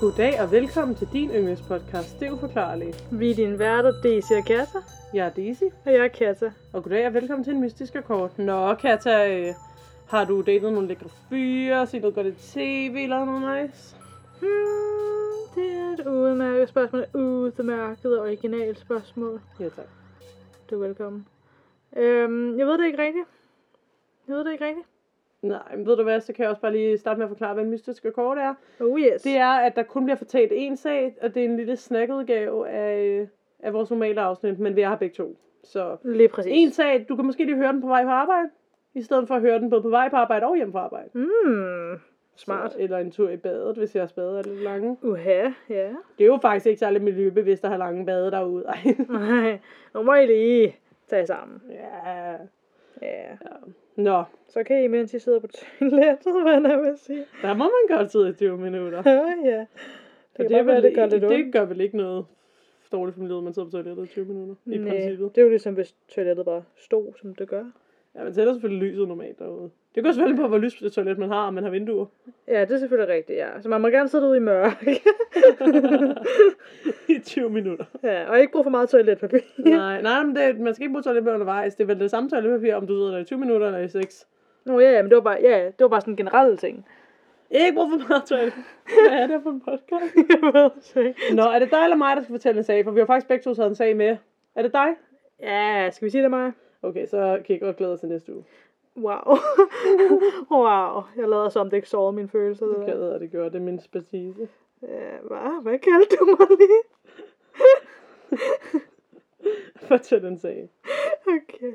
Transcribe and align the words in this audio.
Goddag 0.00 0.40
og 0.42 0.50
velkommen 0.52 0.96
til 0.96 1.08
din 1.12 1.30
yndlingspodcast, 1.30 2.20
Det 2.20 2.30
Uforklarlige. 2.30 2.94
Vi 3.12 3.30
er 3.30 3.34
dine 3.34 3.58
værter, 3.58 3.92
Daisy 4.02 4.32
og 4.32 4.44
Katta. 4.44 4.78
Jeg 5.14 5.26
er 5.26 5.30
Daisy, 5.30 5.62
Og 5.62 5.92
jeg 5.92 6.04
er 6.04 6.08
Katta. 6.08 6.52
og 6.72 6.82
goddag 6.82 7.06
og 7.06 7.14
velkommen 7.14 7.44
til 7.44 7.52
en 7.54 7.60
mystisk 7.60 7.94
kort. 8.06 8.38
Nå, 8.38 8.74
Katja, 8.74 9.38
øh, 9.40 9.54
har 10.08 10.24
du 10.24 10.40
datet 10.42 10.72
nogle 10.72 10.88
lækre 10.88 11.08
fyre, 11.28 11.86
set 11.86 12.00
noget 12.02 12.14
godt 12.14 12.26
i 12.26 12.32
tv, 12.32 12.94
eller 13.02 13.24
noget 13.24 13.62
nice? 13.70 13.96
Hmm, 14.40 15.54
det 15.54 15.72
er 15.72 15.92
et 15.92 16.06
udmærket 16.06 16.68
spørgsmål. 16.68 17.04
Udmærket 17.14 18.18
og 18.18 18.24
originalt 18.24 18.78
spørgsmål. 18.80 19.40
Ja, 19.60 19.64
tak. 19.68 19.86
Du 20.70 20.82
er 20.82 20.86
velkommen. 20.86 21.26
Øhm, 21.96 22.58
jeg 22.58 22.66
ved 22.66 22.78
det 22.78 22.86
ikke 22.86 23.02
rigtigt. 23.02 23.26
Jeg 24.28 24.36
ved 24.36 24.44
det 24.44 24.52
ikke 24.52 24.64
rigtigt. 24.64 24.86
Nej, 25.48 25.76
men 25.76 25.86
ved 25.86 25.96
du 25.96 26.02
hvad, 26.02 26.20
så 26.20 26.32
kan 26.32 26.42
jeg 26.42 26.50
også 26.50 26.62
bare 26.62 26.72
lige 26.72 26.98
starte 26.98 27.18
med 27.18 27.24
at 27.26 27.30
forklare, 27.30 27.54
hvad 27.54 27.64
en 27.64 27.70
mystisk 27.70 28.06
kort 28.14 28.38
er. 28.38 28.54
Oh 28.80 29.00
yes. 29.00 29.22
Det 29.22 29.36
er, 29.36 29.48
at 29.48 29.76
der 29.76 29.82
kun 29.82 30.04
bliver 30.04 30.16
fortalt 30.16 30.52
én 30.52 30.74
sag, 30.76 31.16
og 31.22 31.34
det 31.34 31.40
er 31.44 31.48
en 31.48 31.56
lille 31.56 31.76
snakkudgave 31.76 32.68
af, 32.68 33.26
af 33.60 33.72
vores 33.72 33.90
normale 33.90 34.20
afsnit, 34.20 34.58
men 34.58 34.76
vi 34.76 34.80
har 34.80 34.96
begge 34.96 35.14
to. 35.14 35.36
Så 35.64 35.96
Lige 36.04 36.28
præcis. 36.28 36.52
en 36.54 36.70
sag, 36.70 37.06
du 37.08 37.16
kan 37.16 37.24
måske 37.24 37.44
lige 37.44 37.56
høre 37.56 37.72
den 37.72 37.80
på 37.80 37.86
vej 37.86 38.04
på 38.04 38.10
arbejde, 38.10 38.48
i 38.94 39.02
stedet 39.02 39.28
for 39.28 39.34
at 39.34 39.40
høre 39.40 39.58
den 39.58 39.70
både 39.70 39.82
på 39.82 39.88
vej 39.88 40.08
på 40.08 40.16
arbejde 40.16 40.46
og 40.46 40.56
hjem 40.56 40.72
fra 40.72 40.78
arbejde. 40.80 41.08
Hmm, 41.12 42.00
smart. 42.36 42.72
Så, 42.72 42.78
eller 42.78 42.98
en 42.98 43.10
tur 43.10 43.28
i 43.30 43.36
badet, 43.36 43.76
hvis 43.76 43.96
jeres 43.96 44.12
bade 44.12 44.38
er 44.38 44.42
lidt 44.42 44.62
lange. 44.62 44.96
Uha, 45.02 45.50
ja. 45.70 45.88
Det 46.18 46.24
er 46.24 46.26
jo 46.26 46.38
faktisk 46.42 46.66
ikke 46.66 46.78
særlig 46.78 47.02
miljøbevidst 47.02 47.64
at 47.64 47.70
have 47.70 47.78
lange 47.78 48.06
bade 48.06 48.30
derude. 48.30 48.64
Ej. 48.64 48.78
Nej, 49.08 49.58
nu 49.94 50.02
må 50.02 50.14
I 50.14 50.26
lige 50.26 50.76
tage 51.08 51.26
sammen. 51.26 51.62
ja. 51.70 52.32
Ja. 53.02 53.36
Nå, 53.96 54.24
Så 54.48 54.62
kan 54.64 54.84
I, 54.84 54.86
mens 54.86 55.14
I 55.14 55.18
sidder 55.18 55.40
på 55.40 55.46
toilettet, 55.46 56.42
hvad 56.42 56.70
jeg 56.70 56.78
vil 56.82 56.98
sige. 56.98 57.24
der 57.42 57.54
må 57.54 57.64
man 57.64 57.96
godt 57.98 58.12
sidde 58.12 58.28
i 58.30 58.32
20 58.32 58.58
minutter. 58.58 59.02
Ja, 59.10 59.50
ja. 59.50 59.66
Det 60.36 60.48
kan 60.48 60.50
bare 60.50 60.66
være, 60.66 60.82
det 60.82 60.94
gør 60.94 61.06
lidt 61.06 61.22
det 61.22 61.30
ondt. 61.30 61.52
gør 61.52 61.64
vel 61.64 61.80
ikke 61.80 61.96
noget 61.96 62.26
dårligt 62.92 63.14
for 63.14 63.22
miljøet, 63.22 63.44
man 63.44 63.52
sidder 63.54 63.68
på 63.68 63.72
toilettet 63.72 64.04
i 64.04 64.08
20 64.08 64.24
minutter, 64.24 64.54
i 64.66 64.78
Næh, 64.78 64.88
princippet. 64.90 65.30
det 65.34 65.38
er 65.40 65.42
jo 65.42 65.48
ligesom, 65.48 65.74
hvis 65.74 65.94
toilettet 66.08 66.44
bare 66.44 66.62
stod, 66.76 67.12
som 67.20 67.34
det 67.34 67.48
gør. 67.48 67.64
Ja, 68.16 68.24
man 68.24 68.34
tænder 68.34 68.52
selvfølgelig 68.52 68.88
lyset 68.88 69.08
normalt 69.08 69.38
derude. 69.38 69.70
Det 69.94 70.04
går 70.04 70.12
selvfølgelig 70.12 70.40
på, 70.40 70.48
hvor 70.48 70.58
lyst 70.58 70.80
det 70.80 70.92
toilet 70.92 71.18
man 71.18 71.28
har, 71.28 71.46
om 71.46 71.54
man 71.54 71.64
har 71.64 71.70
vinduer. 71.70 72.06
Ja, 72.48 72.60
det 72.60 72.70
er 72.70 72.78
selvfølgelig 72.78 73.14
rigtigt, 73.14 73.38
ja. 73.38 73.60
Så 73.60 73.68
man 73.68 73.80
må 73.80 73.88
gerne 73.88 74.08
sidde 74.08 74.28
ude 74.28 74.36
i 74.36 74.40
mørke. 74.40 75.00
I 77.16 77.18
20 77.18 77.50
minutter. 77.50 77.84
ja, 78.02 78.30
og 78.30 78.40
ikke 78.40 78.52
bruge 78.52 78.64
for 78.64 78.70
meget 78.70 78.88
toiletpapir. 78.88 79.38
Nej, 79.58 80.02
nej, 80.02 80.22
men 80.24 80.36
det, 80.36 80.60
man 80.60 80.74
skal 80.74 80.84
ikke 80.84 80.92
bruge 80.92 81.02
toiletpapir 81.02 81.34
undervejs. 81.34 81.74
Det 81.74 81.82
er 81.82 81.86
vel 81.86 82.00
det 82.00 82.10
samme 82.10 82.30
toiletpapir, 82.30 82.74
om 82.74 82.86
du 82.86 82.94
sidder 82.96 83.10
der 83.10 83.18
i 83.18 83.24
20 83.24 83.38
minutter 83.38 83.66
eller 83.66 83.80
i 83.80 83.88
6. 83.88 84.26
Nå 84.64 84.80
ja, 84.80 84.90
ja, 84.92 85.02
men 85.02 85.10
det 85.10 85.16
var 85.16 85.22
bare, 85.22 85.38
ja, 85.42 85.64
det 85.64 85.80
var 85.80 85.88
bare 85.88 86.00
sådan 86.00 86.12
en 86.12 86.16
generel 86.16 86.56
ting. 86.56 86.86
Ikke 87.50 87.74
brug 87.74 87.90
for 87.90 88.08
meget 88.08 88.24
toilet. 88.24 88.54
Hvad 89.08 89.18
er 89.18 89.26
det 89.26 89.40
for 89.42 89.50
en 89.50 89.60
podcast? 89.60 90.14
Jeg 90.30 90.52
ved 90.54 91.04
ikke. 91.06 91.34
Nå, 91.34 91.42
er 91.42 91.58
det 91.58 91.70
dig 91.70 91.82
eller 91.84 91.96
mig, 91.96 92.16
der 92.16 92.22
skal 92.22 92.32
fortælle 92.32 92.58
en 92.58 92.64
sag? 92.64 92.84
For 92.84 92.90
vi 92.90 93.00
har 93.00 93.06
faktisk 93.06 93.28
begge 93.28 93.42
to 93.42 93.54
taget 93.54 93.68
en 93.68 93.74
sag 93.74 93.96
med. 93.96 94.16
Er 94.54 94.62
det 94.62 94.72
dig? 94.72 94.88
Ja, 95.42 95.90
skal 95.90 96.06
vi 96.06 96.10
sige 96.10 96.22
det, 96.22 96.30
Maja? 96.30 96.50
Okay, 96.82 97.06
så 97.06 97.42
kan 97.46 97.52
jeg 97.54 97.60
godt 97.60 97.76
glæde 97.76 97.96
til 97.96 98.08
næste 98.08 98.34
uge. 98.34 98.44
Wow. 98.96 99.36
wow. 100.62 101.02
Jeg 101.16 101.28
lader 101.28 101.48
som, 101.48 101.70
det 101.70 101.76
ikke 101.76 101.88
sårede 101.88 102.12
mine 102.12 102.28
følelser. 102.28 102.66
Det 102.66 102.76
Det 102.76 102.86
der. 102.86 102.92
gad 102.92 103.10
jeg, 103.10 103.20
det 103.20 103.30
gør. 103.30 103.44
Det 103.44 103.54
er 103.54 103.60
min 103.60 103.80
spacise. 103.80 104.48
Ja, 104.82 105.18
hvad? 105.22 105.62
Hvad 105.62 105.78
kaldte 105.78 106.16
du 106.16 106.24
mig 106.24 106.48
lige? 106.58 106.82
Fortæl 109.88 110.24
en 110.24 110.38
sag. 110.38 110.70
Okay. 111.26 111.74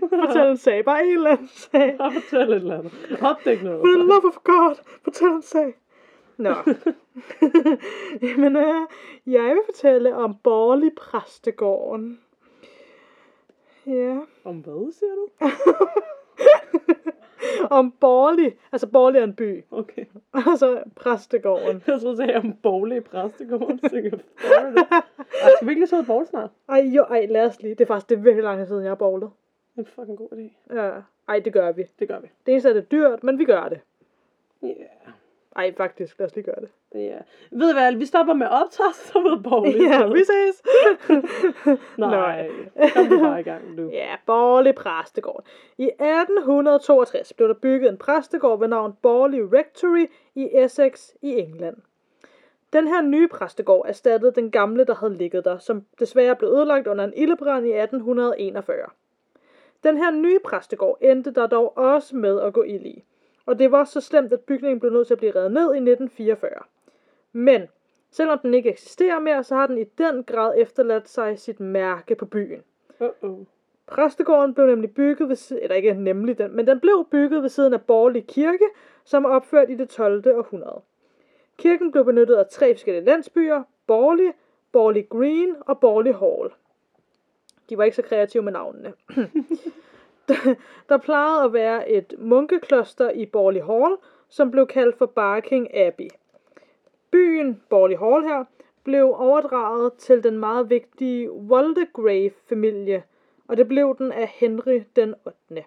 Fortæl 0.00 0.46
en 0.50 0.56
sag. 0.56 0.84
Bare 0.84 1.04
en 1.06 1.12
eller 1.16 1.30
anden 1.30 1.48
sag. 1.48 1.94
Bare 1.98 2.12
fortæl 2.12 2.40
et 2.40 2.54
eller 2.54 2.78
andet. 2.78 2.92
Opdæk 3.22 3.62
noget. 3.62 3.80
For 3.80 3.86
the 3.86 4.06
love 4.06 4.26
of 4.26 4.38
God. 4.44 4.74
Fortæl 5.04 5.28
en 5.28 5.42
sag. 5.42 5.74
Nå. 6.36 6.54
Jamen, 8.22 8.56
øh, 8.56 8.80
jeg 9.26 9.42
vil 9.44 9.60
fortælle 9.64 10.14
om 10.16 10.34
Borgerlig 10.44 10.92
Præstegården. 10.96 12.20
Ja. 13.88 14.18
Om 14.44 14.56
hvad, 14.56 14.92
siger 14.92 15.14
du? 15.14 15.28
om 17.78 17.90
Borgerlig. 17.90 18.56
Altså, 18.72 18.86
Borgerlig 18.86 19.18
er 19.18 19.24
en 19.24 19.34
by. 19.34 19.64
Okay. 19.70 20.04
Altså, 20.32 20.82
Præstegården. 20.96 21.82
Jeg 21.86 22.00
troede, 22.00 22.16
sagde 22.16 22.36
om 22.36 22.52
borgerlige 22.62 23.00
præstegården. 23.00 23.78
Så 23.78 23.96
jeg. 23.96 24.12
Ej, 25.42 25.50
skal 25.56 25.66
vi 25.66 25.70
ikke 25.70 25.80
lige 25.80 25.86
sidde 25.86 26.04
borg 26.04 26.26
snart? 26.26 26.50
Ej, 26.68 26.80
jo, 26.80 27.02
ej, 27.02 27.26
lad 27.26 27.46
os 27.46 27.62
lige. 27.62 27.74
Det 27.74 27.80
er 27.80 27.86
faktisk 27.86 28.08
det 28.08 28.18
er 28.18 28.22
virkelig 28.22 28.44
lang 28.44 28.58
tid 28.58 28.66
siden, 28.66 28.82
jeg 28.82 28.90
har 28.90 28.94
bowlet. 28.94 29.30
Det 29.76 29.76
er 29.76 29.80
en 29.80 29.86
fucking 29.86 30.18
god 30.18 30.28
idé. 30.32 30.74
Ja. 30.74 30.90
Ej, 31.28 31.38
det 31.38 31.52
gør 31.52 31.72
vi. 31.72 31.84
Det 31.98 32.08
gør 32.08 32.20
vi. 32.20 32.28
Det 32.46 32.52
eneste 32.52 32.68
er, 32.68 32.72
det 32.72 32.90
dyrt, 32.90 33.24
men 33.24 33.38
vi 33.38 33.44
gør 33.44 33.68
det. 33.68 33.80
Ja. 34.62 34.68
Yeah. 34.68 35.12
Ej, 35.56 35.74
faktisk, 35.76 36.18
lad 36.18 36.26
os 36.26 36.34
lige 36.34 36.44
gøre 36.44 36.60
det. 36.60 36.70
Ja. 36.94 37.18
Ved 37.50 37.68
du 37.68 37.72
hvad, 37.72 37.94
vi 37.94 38.06
stopper 38.06 38.34
med 38.34 38.46
optaget, 38.46 38.94
så 39.06 39.20
ved 39.20 39.42
borgerlige. 39.42 39.98
Ja, 39.98 40.06
vi 40.06 40.24
ses. 40.24 40.62
Nej, 41.98 42.50
kom 42.94 43.06
du 43.06 43.18
bare 43.20 43.40
i 43.40 43.42
gang, 43.42 43.78
du. 43.78 43.88
Ja, 43.92 44.16
Borgerlig 44.26 44.74
Præstegård. 44.74 45.44
I 45.78 45.84
1862 45.84 47.32
blev 47.32 47.48
der 47.48 47.54
bygget 47.54 47.88
en 47.90 47.98
præstegård 47.98 48.58
ved 48.58 48.68
navn 48.68 48.92
Borgerlig 49.02 49.52
Rectory 49.52 50.06
i 50.34 50.48
Essex 50.52 51.10
i 51.22 51.30
England. 51.38 51.76
Den 52.72 52.88
her 52.88 53.02
nye 53.02 53.28
præstegård 53.28 53.88
erstattede 53.88 54.32
den 54.32 54.50
gamle, 54.50 54.84
der 54.84 54.94
havde 54.94 55.14
ligget 55.14 55.44
der, 55.44 55.58
som 55.58 55.84
desværre 55.98 56.36
blev 56.36 56.50
ødelagt 56.50 56.86
under 56.86 57.04
en 57.04 57.12
ildebrand 57.16 57.66
i 57.66 57.72
1841. 57.72 58.76
Den 59.84 59.96
her 59.96 60.10
nye 60.10 60.38
præstegård 60.44 60.98
endte 61.00 61.30
der 61.30 61.46
dog 61.46 61.78
også 61.78 62.16
med 62.16 62.40
at 62.40 62.52
gå 62.52 62.62
ild 62.62 62.86
i. 62.86 63.04
Og 63.48 63.58
det 63.58 63.72
var 63.72 63.84
så 63.84 64.00
slemt, 64.00 64.32
at 64.32 64.40
bygningen 64.40 64.80
blev 64.80 64.92
nødt 64.92 65.06
til 65.06 65.14
at 65.14 65.18
blive 65.18 65.34
revet 65.34 65.52
ned 65.52 65.62
i 65.62 65.90
1944. 65.90 66.50
Men 67.32 67.62
selvom 68.10 68.38
den 68.38 68.54
ikke 68.54 68.70
eksisterer 68.70 69.20
mere, 69.20 69.44
så 69.44 69.54
har 69.54 69.66
den 69.66 69.78
i 69.78 69.84
den 69.84 70.24
grad 70.24 70.54
efterladt 70.56 71.08
sig 71.08 71.38
sit 71.38 71.60
mærke 71.60 72.14
på 72.14 72.26
byen. 72.26 72.62
Uh-oh. 73.00 73.44
Præstegården 73.86 74.54
blev 74.54 74.66
nemlig 74.66 74.94
bygget 74.94 75.28
ved 75.28 75.36
siden, 75.36 75.62
eller 75.62 75.76
ikke 75.76 75.92
nemlig 75.92 76.38
den, 76.38 76.56
men 76.56 76.66
den 76.66 76.80
blev 76.80 77.06
bygget 77.10 77.42
ved 77.42 77.48
siden 77.48 77.74
af 77.74 77.82
Borgerlig 77.82 78.26
Kirke, 78.26 78.68
som 79.04 79.24
er 79.24 79.28
opført 79.28 79.70
i 79.70 79.74
det 79.74 79.88
12. 79.88 80.36
århundrede. 80.36 80.80
Kirken 81.56 81.92
blev 81.92 82.04
benyttet 82.04 82.34
af 82.34 82.46
tre 82.46 82.74
forskellige 82.74 83.04
landsbyer, 83.04 83.62
Borgerlig, 83.86 84.32
Borgerlig 84.72 85.08
Green 85.08 85.56
og 85.60 85.80
Borgerlig 85.80 86.14
Hall. 86.14 86.50
De 87.70 87.78
var 87.78 87.84
ikke 87.84 87.96
så 87.96 88.02
kreative 88.02 88.42
med 88.42 88.52
navnene. 88.52 88.92
Der- 90.28 90.54
der 90.88 90.96
plejede 90.98 91.44
at 91.44 91.52
være 91.52 91.90
et 91.90 92.14
munkekloster 92.18 93.10
i 93.10 93.26
Borley 93.26 93.60
Hall, 93.60 93.96
som 94.28 94.50
blev 94.50 94.66
kaldt 94.66 94.98
for 94.98 95.06
Barking 95.06 95.76
Abbey. 95.76 96.08
Byen, 97.10 97.62
Borley 97.68 97.96
Hall 97.96 98.24
her, 98.24 98.44
blev 98.84 99.14
overdraget 99.16 99.92
til 99.94 100.22
den 100.22 100.38
meget 100.38 100.70
vigtige 100.70 101.32
Waldegrave-familie, 101.32 103.02
og 103.48 103.56
det 103.56 103.68
blev 103.68 103.96
den 103.98 104.12
af 104.12 104.28
Henry 104.28 104.82
den 104.96 105.14
8. 105.26 105.64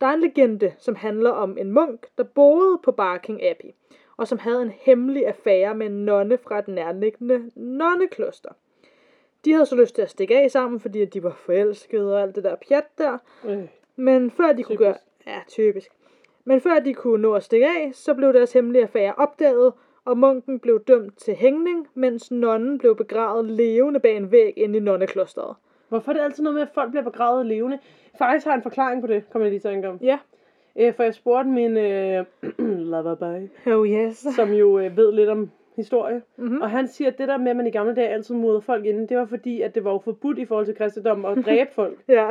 Der 0.00 0.06
er 0.06 0.12
en 0.14 0.20
legende, 0.20 0.72
som 0.78 0.94
handler 0.94 1.30
om 1.30 1.58
en 1.58 1.72
munk, 1.72 2.06
der 2.18 2.24
boede 2.24 2.78
på 2.84 2.92
Barking 2.92 3.42
Abbey, 3.44 3.70
og 4.16 4.28
som 4.28 4.38
havde 4.38 4.62
en 4.62 4.72
hemmelig 4.80 5.26
affære 5.26 5.74
med 5.74 5.86
en 5.86 6.04
nonne 6.04 6.38
fra 6.38 6.58
et 6.58 6.68
nærliggende 6.68 7.50
nonnekloster. 7.56 8.50
De 9.44 9.52
havde 9.52 9.66
så 9.66 9.76
lyst 9.76 9.94
til 9.94 10.02
at 10.02 10.10
stikke 10.10 10.38
af 10.42 10.50
sammen, 10.50 10.80
fordi 10.80 11.04
de 11.04 11.22
var 11.22 11.30
forelskede 11.46 12.14
og 12.14 12.22
alt 12.22 12.34
det 12.36 12.44
der 12.44 12.56
pjat 12.68 12.98
der, 12.98 13.18
Øh. 13.46 13.62
men 13.96 14.30
før 14.30 14.52
de 14.52 14.62
kunne 14.62 14.76
Typisk. 14.76 14.78
gøre... 14.78 14.94
Ja, 15.26 15.38
typisk. 15.48 15.88
Men 16.44 16.60
før 16.60 16.78
de 16.78 16.94
kunne 16.94 17.22
nå 17.22 17.32
at 17.34 17.42
stikke 17.44 17.66
af, 17.66 17.90
så 17.94 18.14
blev 18.14 18.32
deres 18.32 18.52
hemmelige 18.52 18.82
affære 18.82 19.14
opdaget, 19.16 19.72
og 20.04 20.18
munken 20.18 20.58
blev 20.60 20.80
dømt 20.88 21.18
til 21.18 21.34
hængning, 21.34 21.88
mens 21.94 22.30
nonnen 22.30 22.78
blev 22.78 22.96
begravet 22.96 23.44
levende 23.44 24.00
bag 24.00 24.16
en 24.16 24.32
væg 24.32 24.52
inde 24.58 24.76
i 24.76 24.80
nonneklosteret. 24.80 25.56
Hvorfor 25.88 26.10
er 26.12 26.16
det 26.16 26.22
altid 26.22 26.42
noget 26.42 26.54
med, 26.54 26.62
at 26.62 26.68
folk 26.74 26.90
bliver 26.90 27.04
begravet 27.04 27.46
levende? 27.46 27.78
Faktisk 28.18 28.46
har 28.46 28.52
jeg 28.52 28.56
en 28.56 28.62
forklaring 28.62 29.00
på 29.00 29.06
det, 29.06 29.30
kommer 29.30 29.46
jeg 29.46 29.50
lige 29.50 29.60
til 29.60 29.68
at 29.68 29.72
tænke 29.74 29.88
om. 29.88 29.98
Ja. 30.02 30.18
Øh, 30.78 30.94
for 30.94 31.02
jeg 31.02 31.14
spurgte 31.14 31.50
min 31.50 31.76
øh, 31.76 32.24
loverboy, 32.92 33.48
Oh 33.66 33.88
yes. 33.88 34.26
som 34.36 34.52
jo 34.52 34.78
øh, 34.78 34.96
ved 34.96 35.12
lidt 35.12 35.28
om 35.28 35.50
historie. 35.78 36.22
Mhm. 36.36 36.60
Og 36.62 36.70
han 36.70 36.88
siger, 36.88 37.10
at 37.10 37.18
det 37.18 37.28
der 37.28 37.36
med, 37.38 37.50
at 37.50 37.56
man 37.56 37.66
i 37.66 37.70
gamle 37.70 37.94
dage 37.94 38.08
altid 38.08 38.34
murede 38.34 38.60
folk 38.60 38.84
inde, 38.84 39.08
det 39.08 39.16
var 39.16 39.24
fordi, 39.26 39.62
at 39.62 39.74
det 39.74 39.84
var 39.84 39.92
jo 39.92 39.98
forbudt 39.98 40.38
i 40.38 40.44
forhold 40.44 40.66
til 40.66 40.74
kristendom 40.74 41.24
at 41.24 41.38
dræbe 41.46 41.70
folk. 41.74 41.98
Ja. 42.08 42.28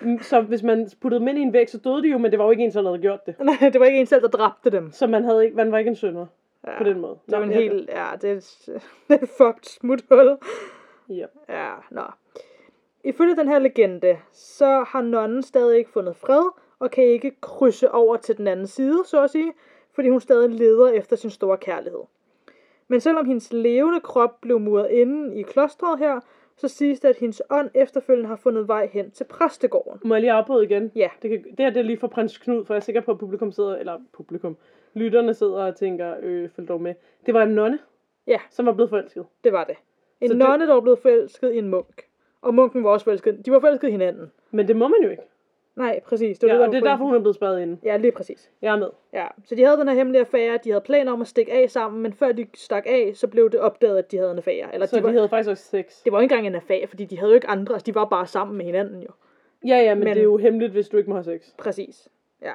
Mm, 0.00 0.18
Så 0.22 0.40
hvis 0.40 0.62
man 0.62 0.88
puttede 1.00 1.20
dem 1.20 1.28
ind 1.28 1.38
i 1.38 1.42
en 1.42 1.52
væg, 1.52 1.70
så 1.70 1.78
døde 1.78 2.02
de 2.02 2.08
jo, 2.08 2.18
men 2.18 2.30
det 2.30 2.38
var 2.38 2.44
jo 2.44 2.50
ikke 2.50 2.64
en, 2.64 2.72
som 2.72 2.84
havde 2.86 2.98
gjort 2.98 3.26
det. 3.26 3.34
Nej, 3.60 3.70
det 3.72 3.80
var 3.80 3.86
ikke 3.86 4.00
en 4.00 4.06
selv, 4.06 4.22
der 4.22 4.28
dræbte 4.28 4.70
dem. 4.70 4.90
Så 4.90 5.06
man, 5.06 5.24
havde 5.24 5.44
ikke, 5.44 5.56
man 5.56 5.72
var 5.72 5.78
ikke 5.78 5.88
en 5.88 5.96
synder 5.96 6.26
Ja. 6.66 6.78
på 6.78 6.84
den 6.84 7.00
måde. 7.00 7.16
Det 7.30 7.38
var 7.38 7.44
en 7.44 7.52
helt... 7.52 7.88
Ja, 7.88 8.06
det 8.22 8.30
er, 8.30 8.34
et- 8.34 8.66
det 9.08 9.14
er 9.18 9.22
et 9.22 9.28
fucked 9.28 9.62
smuthul. 9.64 10.36
Ja. 11.08 11.26
Ja, 11.48 11.70
nå. 11.90 12.02
Ifølge 13.04 13.36
den 13.36 13.48
her 13.48 13.58
legende, 13.58 14.16
så 14.32 14.84
har 14.88 15.02
nonnen 15.02 15.42
stadig 15.42 15.78
ikke 15.78 15.90
fundet 15.90 16.16
fred, 16.16 16.50
og 16.78 16.90
kan 16.90 17.04
ikke 17.04 17.32
krydse 17.40 17.90
over 17.90 18.16
til 18.16 18.36
den 18.38 18.46
anden 18.46 18.66
side, 18.66 19.02
så 19.06 19.22
at 19.22 19.30
sige, 19.30 19.52
fordi 19.94 20.08
hun 20.08 20.20
stadig 20.20 20.50
leder 20.50 20.88
efter 20.88 21.16
sin 21.16 21.30
store 21.30 21.56
kærlighed. 21.56 22.00
Men 22.88 23.00
selvom 23.00 23.26
hendes 23.26 23.52
levende 23.52 24.00
krop 24.00 24.40
blev 24.40 24.60
muret 24.60 24.90
inde 24.90 25.36
i 25.40 25.42
klostret 25.42 25.98
her, 25.98 26.20
så 26.56 26.68
siges 26.68 27.00
det, 27.00 27.08
at 27.08 27.16
hendes 27.16 27.42
ånd 27.50 27.70
efterfølgende 27.74 28.28
har 28.28 28.36
fundet 28.36 28.68
vej 28.68 28.86
hen 28.92 29.10
til 29.10 29.24
præstegården. 29.24 30.00
Må 30.08 30.14
jeg 30.14 30.20
lige 30.20 30.32
afbryde 30.32 30.64
igen? 30.64 30.92
Ja. 30.96 31.08
Det, 31.22 31.30
kan, 31.30 31.44
det 31.44 31.54
her 31.58 31.70
det 31.70 31.76
er 31.80 31.82
lige 31.84 31.98
for 31.98 32.06
prins 32.08 32.38
Knud, 32.38 32.64
for 32.64 32.74
jeg 32.74 32.78
er 32.78 32.82
sikker 32.84 33.00
på, 33.00 33.10
at 33.10 33.18
publikum 33.18 33.52
sidder, 33.52 33.76
eller 33.76 33.98
publikum, 34.12 34.56
lytterne 34.94 35.34
sidder 35.34 35.64
og 35.64 35.76
tænker, 35.76 36.14
øh, 36.22 36.48
følg 36.56 36.68
dog 36.68 36.80
med. 36.80 36.94
Det 37.26 37.34
var 37.34 37.42
en 37.42 37.48
nonne, 37.54 37.78
Ja. 38.26 38.38
som 38.50 38.66
var 38.66 38.72
blevet 38.72 38.90
forelsket. 38.90 39.24
Det 39.44 39.52
var 39.52 39.64
det. 39.64 39.76
En 40.20 40.28
Så 40.28 40.34
det- 40.34 40.38
nonne, 40.38 40.66
der 40.66 40.74
var 40.74 40.80
blevet 40.80 40.98
forelsket 40.98 41.52
i 41.52 41.58
en 41.58 41.68
munk. 41.68 42.02
Og 42.42 42.54
munken 42.54 42.84
var 42.84 42.90
også 42.90 43.04
forelsket. 43.04 43.46
De 43.46 43.52
var 43.52 43.60
forelsket 43.60 43.88
i 43.88 43.90
hinanden. 43.90 44.32
Men 44.50 44.68
det 44.68 44.76
må 44.76 44.88
man 44.88 44.98
jo 45.02 45.08
ikke. 45.10 45.22
Nej, 45.76 46.00
præcis. 46.00 46.38
Det 46.38 46.46
var 46.48 46.54
Ja, 46.54 46.60
det, 46.60 46.66
og 46.68 46.72
det 46.72 46.82
er 46.82 46.90
derfor, 46.90 47.04
hun 47.04 47.14
er 47.14 47.18
blevet 47.18 47.34
spadet 47.34 47.56
pointen. 47.56 47.80
Ja, 47.84 47.96
lige 47.96 48.12
præcis. 48.12 48.50
Jeg 48.62 48.72
er 48.74 48.78
med. 48.78 48.90
Ja, 49.12 49.26
så 49.44 49.54
de 49.54 49.64
havde 49.64 49.76
den 49.78 49.88
her 49.88 49.94
hemmelige 49.94 50.20
affære, 50.20 50.58
de 50.64 50.70
havde 50.70 50.80
planer 50.80 51.12
om 51.12 51.20
at 51.20 51.26
stikke 51.26 51.52
af 51.52 51.70
sammen, 51.70 52.02
men 52.02 52.12
før 52.12 52.32
de 52.32 52.46
stak 52.54 52.86
af, 52.86 53.12
så 53.14 53.26
blev 53.28 53.50
det 53.50 53.60
opdaget, 53.60 53.98
at 53.98 54.10
de 54.10 54.16
havde 54.16 54.30
en 54.30 54.36
affære. 54.36 54.74
Eller 54.74 54.86
Så 54.86 54.96
de 54.96 55.02
var, 55.02 55.08
de 55.08 55.14
havde 55.14 55.28
faktisk 55.28 55.50
også 55.50 55.64
sex. 55.64 56.02
det 56.04 56.12
var 56.12 56.20
ikke 56.20 56.32
engang 56.32 56.46
en 56.46 56.54
affære, 56.54 56.86
fordi 56.86 57.04
de 57.04 57.18
havde 57.18 57.30
jo 57.30 57.34
ikke 57.34 57.46
andre, 57.48 57.74
altså 57.74 57.86
de 57.86 57.94
var 57.94 58.04
bare 58.04 58.26
sammen 58.26 58.56
med 58.56 58.64
hinanden 58.64 59.02
jo. 59.02 59.08
Ja, 59.66 59.76
ja, 59.76 59.94
men, 59.94 60.04
Men- 60.04 60.12
det 60.14 60.20
er 60.20 60.24
jo 60.24 60.36
hemmeligt, 60.36 60.72
hvis 60.72 60.88
du 60.88 60.96
ikke 60.96 61.10
må 61.10 61.16
have 61.16 61.24
sex. 61.24 61.54
Præcis, 61.58 62.08
ja. 62.42 62.52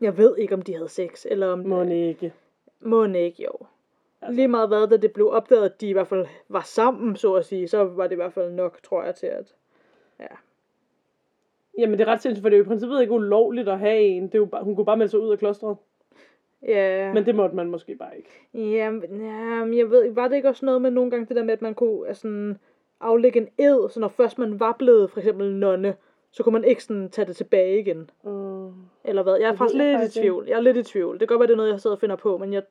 Jeg 0.00 0.16
ved 0.18 0.36
ikke, 0.38 0.54
om 0.54 0.62
de 0.62 0.74
havde 0.74 0.88
sex, 0.88 1.26
eller 1.30 1.46
om... 1.46 1.58
Må 1.58 1.82
ikke. 1.82 2.32
Må 2.80 3.04
ikke, 3.04 3.42
jo. 3.42 3.66
Altså. 4.22 4.36
Lige 4.36 4.48
meget 4.48 4.68
hvad, 4.68 4.86
da 4.88 4.96
det 4.96 5.12
blev 5.12 5.30
opdaget, 5.30 5.64
at 5.64 5.80
de 5.80 5.88
i 5.88 5.92
hvert 5.92 6.08
fald 6.08 6.26
var 6.48 6.60
sammen, 6.60 7.16
så 7.16 7.34
at 7.34 7.44
sige, 7.44 7.68
så 7.68 7.84
var 7.84 8.02
det 8.04 8.12
i 8.12 8.16
hvert 8.16 8.32
fald 8.32 8.52
nok, 8.52 8.82
tror 8.82 9.02
jeg, 9.04 9.14
til 9.14 9.26
at... 9.26 9.54
Jamen, 11.78 11.98
det 11.98 12.08
er 12.08 12.12
ret 12.12 12.22
sindssygt, 12.22 12.42
for 12.42 12.48
det 12.48 12.56
er 12.56 12.58
jo 12.58 12.64
i 12.64 12.66
princippet 12.68 13.00
ikke 13.00 13.12
ulovligt 13.12 13.68
at 13.68 13.78
have 13.78 14.00
en. 14.00 14.22
Det 14.26 14.34
er 14.34 14.38
jo 14.38 14.44
bare, 14.44 14.64
hun 14.64 14.76
kunne 14.76 14.84
bare 14.84 14.96
melde 14.96 15.10
sig 15.10 15.20
ud 15.20 15.32
af 15.32 15.38
klostret. 15.38 15.76
Ja, 16.68 17.12
Men 17.12 17.26
det 17.26 17.34
måtte 17.34 17.56
man 17.56 17.70
måske 17.70 17.94
bare 17.94 18.16
ikke. 18.16 18.28
ja, 18.76 18.90
men- 18.90 19.20
ja, 19.20 19.64
men 19.64 19.78
jeg 19.78 19.90
ved, 19.90 20.12
var 20.12 20.28
det 20.28 20.36
ikke 20.36 20.48
også 20.48 20.66
noget 20.66 20.82
med 20.82 20.90
nogle 20.90 21.10
gange 21.10 21.26
det 21.26 21.36
der 21.36 21.44
med, 21.44 21.52
at 21.52 21.62
man 21.62 21.74
kunne 21.74 22.08
altså, 22.08 22.54
aflægge 23.00 23.40
en 23.40 23.48
ed, 23.58 23.88
så 23.90 24.00
når 24.00 24.08
først 24.08 24.38
man 24.38 24.60
var 24.60 24.76
blevet 24.78 25.10
for 25.10 25.18
eksempel 25.20 25.52
nonne, 25.54 25.94
så 26.32 26.42
kunne 26.42 26.52
man 26.52 26.64
ikke 26.64 26.84
sådan 26.84 27.08
tage 27.10 27.26
det 27.26 27.36
tilbage 27.36 27.78
igen. 27.80 28.10
Uh, 28.22 28.70
Eller 29.04 29.22
hvad? 29.22 29.36
Jeg 29.36 29.46
er 29.46 29.50
Det 29.50 29.58
faktisk 29.58 29.78
lidt 29.78 29.98
faktisk 29.98 30.16
i 30.16 30.18
ikke. 30.20 30.28
tvivl. 30.28 30.44
Jeg 30.48 30.56
er 30.56 30.60
lidt 30.60 30.76
i 30.76 30.82
tvivl. 30.82 31.18
Det 31.20 31.28
kan 31.28 31.34
godt 31.34 31.40
være, 31.40 31.46
det 31.46 31.52
er 31.52 31.56
noget, 31.56 31.70
jeg 31.70 31.80
sidder 31.80 31.96
og 31.96 32.00
finder 32.00 32.16
på, 32.16 32.38
men 32.38 32.52
jeg 32.52 32.62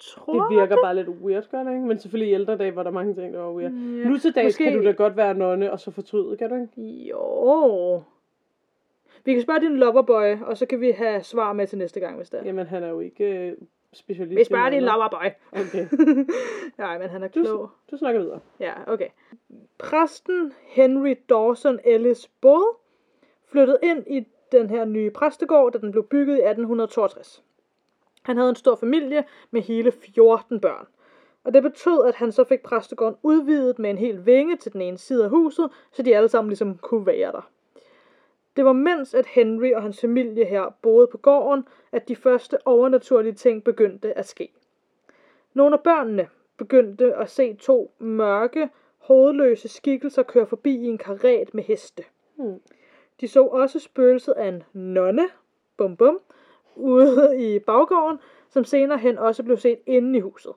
tror... 0.00 0.32
det 0.48 0.56
virker 0.58 0.76
bare 0.82 0.94
lidt 0.94 1.08
weird, 1.08 1.50
gør 1.50 1.62
det 1.62 1.70
ikke? 1.72 1.86
Men 1.86 1.98
selvfølgelig 1.98 2.30
i 2.30 2.34
ældre 2.34 2.56
dage 2.56 2.76
var 2.76 2.82
der 2.82 2.90
mange 2.90 3.14
ting, 3.14 3.34
der 3.34 3.40
var 3.40 3.52
weird. 3.52 3.72
Ja, 3.72 4.08
Nu 4.08 4.18
til 4.18 4.34
dags 4.34 4.46
måske- 4.46 4.64
kan 4.64 4.78
du 4.78 4.84
da 4.84 4.90
godt 4.90 5.16
være 5.16 5.34
nonne, 5.34 5.72
og 5.72 5.80
så 5.80 5.90
fortryde, 5.90 6.36
kan 6.36 6.50
du 6.50 6.54
ikke? 6.54 6.98
Jo. 7.08 8.02
Vi 9.24 9.32
kan 9.32 9.42
spørge 9.42 9.60
din 9.60 9.76
loverboy, 9.76 10.40
og 10.42 10.56
så 10.56 10.66
kan 10.66 10.80
vi 10.80 10.90
have 10.90 11.22
svar 11.22 11.52
med 11.52 11.66
til 11.66 11.78
næste 11.78 12.00
gang, 12.00 12.16
hvis 12.16 12.30
det 12.30 12.40
er. 12.40 12.44
Jamen, 12.44 12.66
han 12.66 12.82
er 12.82 12.88
jo 12.88 13.00
ikke 13.00 13.24
øh, 13.24 13.56
specialist. 13.92 14.38
Vi 14.38 14.44
spørger 14.44 14.70
din 14.70 14.82
loverboy. 14.82 15.26
Okay. 15.52 15.86
Nej, 16.78 16.98
men 16.98 17.08
han 17.08 17.22
er 17.22 17.28
Du, 17.28 17.42
klog. 17.42 17.70
du 17.90 17.96
snakker 17.96 18.20
videre. 18.20 18.40
Ja, 18.60 18.72
okay. 18.86 19.08
Præsten 19.78 20.52
Henry 20.62 21.14
Dawson 21.28 21.78
Ellis 21.84 22.30
Bull 22.40 22.64
flyttede 23.46 23.78
ind 23.82 24.04
i 24.06 24.26
den 24.52 24.70
her 24.70 24.84
nye 24.84 25.10
præstegård, 25.10 25.72
da 25.72 25.78
den 25.78 25.90
blev 25.90 26.04
bygget 26.04 26.34
i 26.34 26.40
1862. 26.40 27.44
Han 28.22 28.36
havde 28.36 28.50
en 28.50 28.56
stor 28.56 28.76
familie 28.76 29.24
med 29.50 29.62
hele 29.62 29.92
14 29.92 30.60
børn. 30.60 30.86
Og 31.44 31.54
det 31.54 31.62
betød, 31.62 32.04
at 32.04 32.14
han 32.14 32.32
så 32.32 32.44
fik 32.44 32.62
præstegården 32.62 33.16
udvidet 33.22 33.78
med 33.78 33.90
en 33.90 33.98
hel 33.98 34.26
vinge 34.26 34.56
til 34.56 34.72
den 34.72 34.80
ene 34.80 34.98
side 34.98 35.24
af 35.24 35.30
huset, 35.30 35.70
så 35.92 36.02
de 36.02 36.16
alle 36.16 36.28
sammen 36.28 36.48
ligesom 36.48 36.78
kunne 36.78 37.06
være 37.06 37.32
der. 37.32 37.50
Det 38.56 38.64
var 38.64 38.72
mens, 38.72 39.14
at 39.14 39.26
Henry 39.26 39.72
og 39.72 39.82
hans 39.82 40.00
familie 40.00 40.44
her 40.44 40.74
boede 40.82 41.06
på 41.06 41.18
gården, 41.18 41.68
at 41.92 42.08
de 42.08 42.16
første 42.16 42.66
overnaturlige 42.66 43.32
ting 43.32 43.64
begyndte 43.64 44.18
at 44.18 44.26
ske. 44.26 44.48
Nogle 45.54 45.76
af 45.76 45.82
børnene 45.82 46.28
begyndte 46.56 47.14
at 47.14 47.30
se 47.30 47.54
to 47.54 47.92
mørke, 47.98 48.68
hovedløse 48.98 49.68
skikkelser 49.68 50.22
køre 50.22 50.46
forbi 50.46 50.76
i 50.76 50.86
en 50.86 50.98
karet 50.98 51.54
med 51.54 51.62
heste. 51.62 52.04
Hmm. 52.34 52.60
De 53.20 53.28
så 53.28 53.44
også 53.44 53.78
spøgelset 53.78 54.32
af 54.32 54.48
en 54.48 54.62
nonne, 54.72 55.28
bum 55.76 55.96
bum, 55.96 56.20
ude 56.76 57.34
i 57.38 57.58
baggården, 57.58 58.18
som 58.50 58.64
senere 58.64 58.98
hen 58.98 59.18
også 59.18 59.42
blev 59.42 59.56
set 59.56 59.78
inde 59.86 60.18
i 60.18 60.20
huset. 60.20 60.52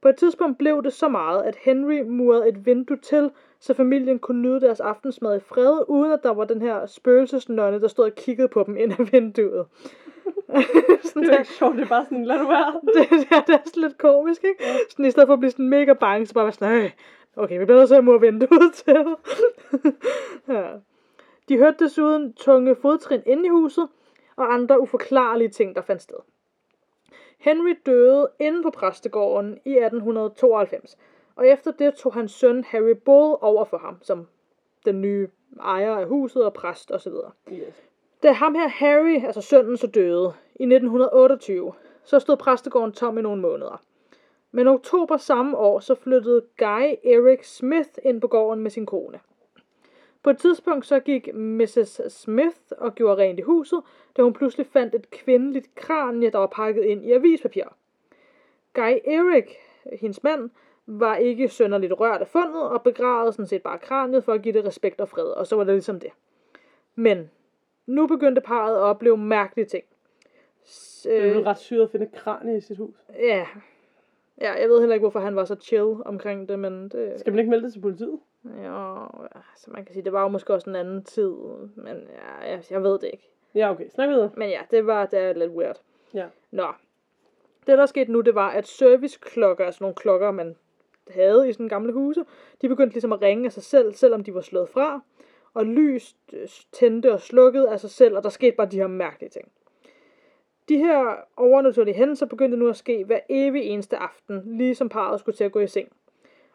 På 0.00 0.08
et 0.08 0.16
tidspunkt 0.16 0.58
blev 0.58 0.82
det 0.82 0.92
så 0.92 1.08
meget, 1.08 1.42
at 1.42 1.56
Henry 1.56 2.00
murede 2.00 2.48
et 2.48 2.66
vindue 2.66 2.96
til, 2.96 3.30
så 3.62 3.74
familien 3.74 4.18
kunne 4.18 4.42
nyde 4.42 4.60
deres 4.60 4.80
aftensmad 4.80 5.36
i 5.36 5.40
fred, 5.40 5.84
uden 5.88 6.12
at 6.12 6.20
der 6.22 6.30
var 6.34 6.44
den 6.44 6.62
her 6.62 6.86
spøgelsesnonne, 6.86 7.80
der 7.80 7.88
stod 7.88 8.04
og 8.04 8.14
kiggede 8.14 8.48
på 8.48 8.62
dem 8.66 8.76
ind 8.76 8.92
ad 8.92 9.04
vinduet. 9.10 9.66
sådan 11.04 11.22
Det 11.22 11.34
er 11.34 11.38
ikke 11.38 11.52
sjovt, 11.52 11.76
det 11.76 11.82
er 11.82 11.88
bare 11.88 12.04
sådan, 12.04 12.24
lad 12.24 12.38
du 12.38 12.46
være. 12.46 12.80
det, 12.94 13.10
det, 13.10 13.26
er, 13.30 13.40
det 13.40 13.54
er 13.54 13.58
sådan 13.64 13.82
lidt 13.82 13.98
komisk, 13.98 14.44
ikke? 14.44 14.64
Sådan, 14.90 15.04
I 15.04 15.10
stedet 15.10 15.26
for 15.26 15.32
at 15.32 15.38
blive 15.38 15.50
sådan 15.50 15.68
mega 15.68 15.92
bange, 15.92 16.26
så 16.26 16.34
bare 16.34 16.44
være 16.44 16.52
sådan, 16.52 16.84
"Øh, 16.84 16.90
okay, 17.36 17.58
vi 17.58 17.64
bliver 17.64 17.78
nødt 17.78 17.88
til 17.88 17.94
at 17.96 18.04
mure 18.04 18.20
vinduet 18.20 18.72
til. 18.84 19.06
ja. 20.48 20.64
De 21.48 21.58
hørte 21.58 21.84
desuden 21.84 22.32
tunge 22.32 22.76
fodtrin 22.76 23.22
inde 23.26 23.46
i 23.46 23.48
huset, 23.48 23.88
og 24.36 24.54
andre 24.54 24.80
uforklarlige 24.80 25.48
ting, 25.48 25.76
der 25.76 25.82
fandt 25.82 26.02
sted. 26.02 26.16
Henry 27.38 27.74
døde 27.86 28.28
inde 28.40 28.62
på 28.62 28.70
præstegården 28.70 29.58
i 29.64 29.70
1892, 29.70 30.96
og 31.36 31.48
efter 31.48 31.70
det 31.70 31.94
tog 31.94 32.14
hans 32.14 32.32
søn 32.32 32.64
Harry 32.64 32.96
Bull 33.04 33.36
over 33.40 33.64
for 33.64 33.78
ham, 33.78 33.98
som 34.02 34.26
den 34.84 35.00
nye 35.00 35.28
ejer 35.60 35.96
af 35.96 36.06
huset 36.06 36.44
og 36.44 36.52
præst 36.52 36.92
osv. 36.92 37.12
Yes. 37.52 37.82
Da 38.22 38.32
ham 38.32 38.54
her 38.54 38.68
Harry, 38.68 39.24
altså 39.24 39.40
sønnen, 39.40 39.76
så 39.76 39.86
døde 39.86 40.32
i 40.54 40.62
1928, 40.62 41.72
så 42.04 42.18
stod 42.18 42.36
præstegården 42.36 42.92
tom 42.92 43.18
i 43.18 43.22
nogle 43.22 43.42
måneder. 43.42 43.82
Men 44.50 44.66
i 44.66 44.68
oktober 44.68 45.16
samme 45.16 45.56
år, 45.56 45.80
så 45.80 45.94
flyttede 45.94 46.42
Guy 46.58 46.94
Eric 47.04 47.46
Smith 47.56 47.90
ind 48.04 48.20
på 48.20 48.26
gården 48.26 48.62
med 48.62 48.70
sin 48.70 48.86
kone. 48.86 49.20
På 50.22 50.30
et 50.30 50.38
tidspunkt 50.38 50.86
så 50.86 51.00
gik 51.00 51.34
Mrs. 51.34 52.00
Smith 52.08 52.58
og 52.78 52.94
gjorde 52.94 53.22
rent 53.22 53.38
i 53.38 53.42
huset, 53.42 53.82
da 54.16 54.22
hun 54.22 54.32
pludselig 54.32 54.66
fandt 54.66 54.94
et 54.94 55.10
kvindeligt 55.10 55.74
kranie, 55.74 56.30
der 56.30 56.38
var 56.38 56.46
pakket 56.46 56.84
ind 56.84 57.04
i 57.04 57.12
avispapir. 57.12 57.64
Guy 58.74 58.98
Eric, 59.04 59.46
hendes 60.00 60.22
mand, 60.22 60.50
var 60.86 61.16
ikke 61.16 61.48
sønderligt 61.48 61.92
rørt 62.00 62.20
af 62.20 62.26
fundet 62.28 62.62
og 62.62 62.82
begravede 62.82 63.32
sådan 63.32 63.46
set 63.46 63.62
bare 63.62 63.78
kraniet 63.78 64.24
for 64.24 64.32
at 64.32 64.42
give 64.42 64.54
det 64.54 64.64
respekt 64.66 65.00
og 65.00 65.08
fred, 65.08 65.24
og 65.24 65.46
så 65.46 65.56
var 65.56 65.64
det 65.64 65.74
ligesom 65.74 66.00
det. 66.00 66.10
Men 66.94 67.30
nu 67.86 68.06
begyndte 68.06 68.40
parret 68.40 68.74
at 68.76 68.80
opleve 68.80 69.16
mærkelige 69.16 69.66
ting. 69.66 69.84
S- 70.66 71.02
Det 71.10 71.18
er 71.18 71.30
øh, 71.30 71.34
jo 71.36 71.44
ret 71.44 71.58
syret 71.58 71.82
at 71.84 71.90
finde 71.90 72.06
kranie 72.14 72.56
i 72.56 72.60
sit 72.60 72.78
hus. 72.78 72.94
ja. 73.18 73.46
ja, 74.40 74.52
jeg 74.52 74.68
ved 74.68 74.80
heller 74.80 74.94
ikke, 74.94 75.02
hvorfor 75.02 75.20
han 75.20 75.36
var 75.36 75.44
så 75.44 75.54
chill 75.54 75.96
omkring 76.04 76.48
det, 76.48 76.58
men 76.58 76.88
det... 76.88 77.20
Skal 77.20 77.32
man 77.32 77.38
ikke 77.38 77.50
melde 77.50 77.64
det 77.64 77.72
til 77.72 77.80
politiet? 77.80 78.18
Jo, 78.44 79.06
altså 79.52 79.70
man 79.70 79.84
kan 79.84 79.92
sige, 79.94 80.04
det 80.04 80.12
var 80.12 80.22
jo 80.22 80.28
måske 80.28 80.54
også 80.54 80.70
en 80.70 80.76
anden 80.76 81.04
tid, 81.04 81.32
men 81.76 81.96
ja, 81.96 82.50
jeg, 82.50 82.62
jeg 82.70 82.82
ved 82.82 82.92
det 82.92 83.10
ikke. 83.12 83.28
Ja, 83.54 83.70
okay. 83.70 83.88
Snak 83.88 84.08
videre. 84.08 84.30
Men 84.36 84.48
ja, 84.50 84.60
det 84.70 84.86
var 84.86 85.06
det 85.06 85.18
er 85.18 85.32
lidt 85.32 85.52
weird. 85.52 85.80
Ja. 86.14 86.26
Nå. 86.50 86.66
Det, 87.66 87.78
der 87.78 87.86
skete 87.86 88.12
nu, 88.12 88.20
det 88.20 88.34
var, 88.34 88.50
at 88.50 88.66
serviceklokker, 88.66 89.64
altså 89.64 89.84
nogle 89.84 89.94
klokker, 89.94 90.30
man 90.30 90.56
havde 91.10 91.48
i 91.48 91.52
sådan 91.52 91.68
gamle 91.68 91.92
huse, 91.92 92.24
de 92.62 92.68
begyndte 92.68 92.94
ligesom 92.94 93.12
at 93.12 93.22
ringe 93.22 93.46
af 93.46 93.52
sig 93.52 93.62
selv, 93.62 93.94
selvom 93.94 94.24
de 94.24 94.34
var 94.34 94.40
slået 94.40 94.68
fra. 94.68 95.00
Og 95.54 95.66
lys 95.66 96.16
øh, 96.32 96.48
tændte 96.72 97.12
og 97.12 97.20
slukkede 97.20 97.70
af 97.70 97.80
sig 97.80 97.90
selv, 97.90 98.16
og 98.16 98.22
der 98.22 98.28
skete 98.28 98.56
bare 98.56 98.66
de 98.66 98.76
her 98.76 98.86
mærkelige 98.86 99.30
ting. 99.30 99.48
De 100.68 100.76
her 100.76 101.16
overnaturlige 101.36 101.94
hændelser 101.94 102.26
begyndte 102.26 102.56
nu 102.56 102.68
at 102.68 102.76
ske 102.76 103.04
hver 103.04 103.20
evig 103.28 103.62
eneste 103.62 103.96
aften, 103.96 104.42
ligesom 104.58 104.88
parret 104.88 105.20
skulle 105.20 105.36
til 105.36 105.44
at 105.44 105.52
gå 105.52 105.60
i 105.60 105.66
seng. 105.66 105.88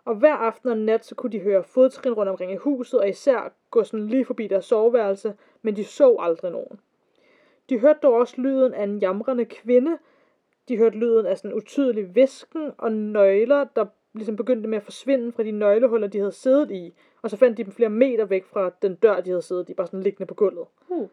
Og 0.06 0.16
hver 0.16 0.34
aften 0.34 0.70
og 0.70 0.78
nat, 0.78 1.06
så 1.06 1.16
kunne 1.16 1.32
de 1.32 1.40
høre 1.40 1.64
fodtrin 1.64 2.14
rundt 2.14 2.30
omkring 2.30 2.52
i 2.52 2.56
huset, 2.56 3.00
og 3.00 3.10
især 3.10 3.54
gå 3.72 3.84
sådan 3.84 4.08
lige 4.08 4.26
forbi 4.26 4.48
deres 4.48 4.66
soveværelse, 4.66 5.34
men 5.62 5.76
de 5.76 5.84
så 5.84 6.16
aldrig 6.20 6.52
nogen. 6.52 6.80
De 7.70 7.80
hørte 7.80 8.00
dog 8.04 8.14
også 8.14 8.42
lyden 8.42 8.74
af 8.74 8.84
en 8.84 9.00
jamrende 9.00 9.46
kvinde. 9.46 9.98
De 10.68 10.78
hørte 10.78 10.98
lyden 10.98 11.26
af 11.26 11.38
sådan 11.38 11.54
utydelig 11.54 12.16
visken 12.16 12.72
og 12.78 12.92
nøgler, 12.92 13.66
der 13.76 13.86
ligesom 14.18 14.36
begyndte 14.36 14.70
med 14.70 14.78
at 14.78 14.84
forsvinde 14.84 15.32
fra 15.32 15.44
de 15.44 15.52
nøglehuller, 15.52 16.08
de 16.08 16.18
havde 16.18 16.32
siddet 16.32 16.72
i. 16.72 16.94
Og 17.22 17.30
så 17.30 17.38
fandt 17.38 17.58
de 17.58 17.64
dem 17.64 17.72
flere 17.72 17.90
meter 17.90 18.26
væk 18.26 18.46
fra 18.46 18.72
den 18.82 18.96
dør, 18.96 19.22
de 19.22 19.30
havde 19.30 19.42
siddet 19.42 19.70
i, 19.70 19.74
bare 19.74 19.88
sådan 19.88 20.04
liggende 20.04 20.26
på 20.26 20.34
gulvet. 20.34 20.68
Hmm. 20.88 21.08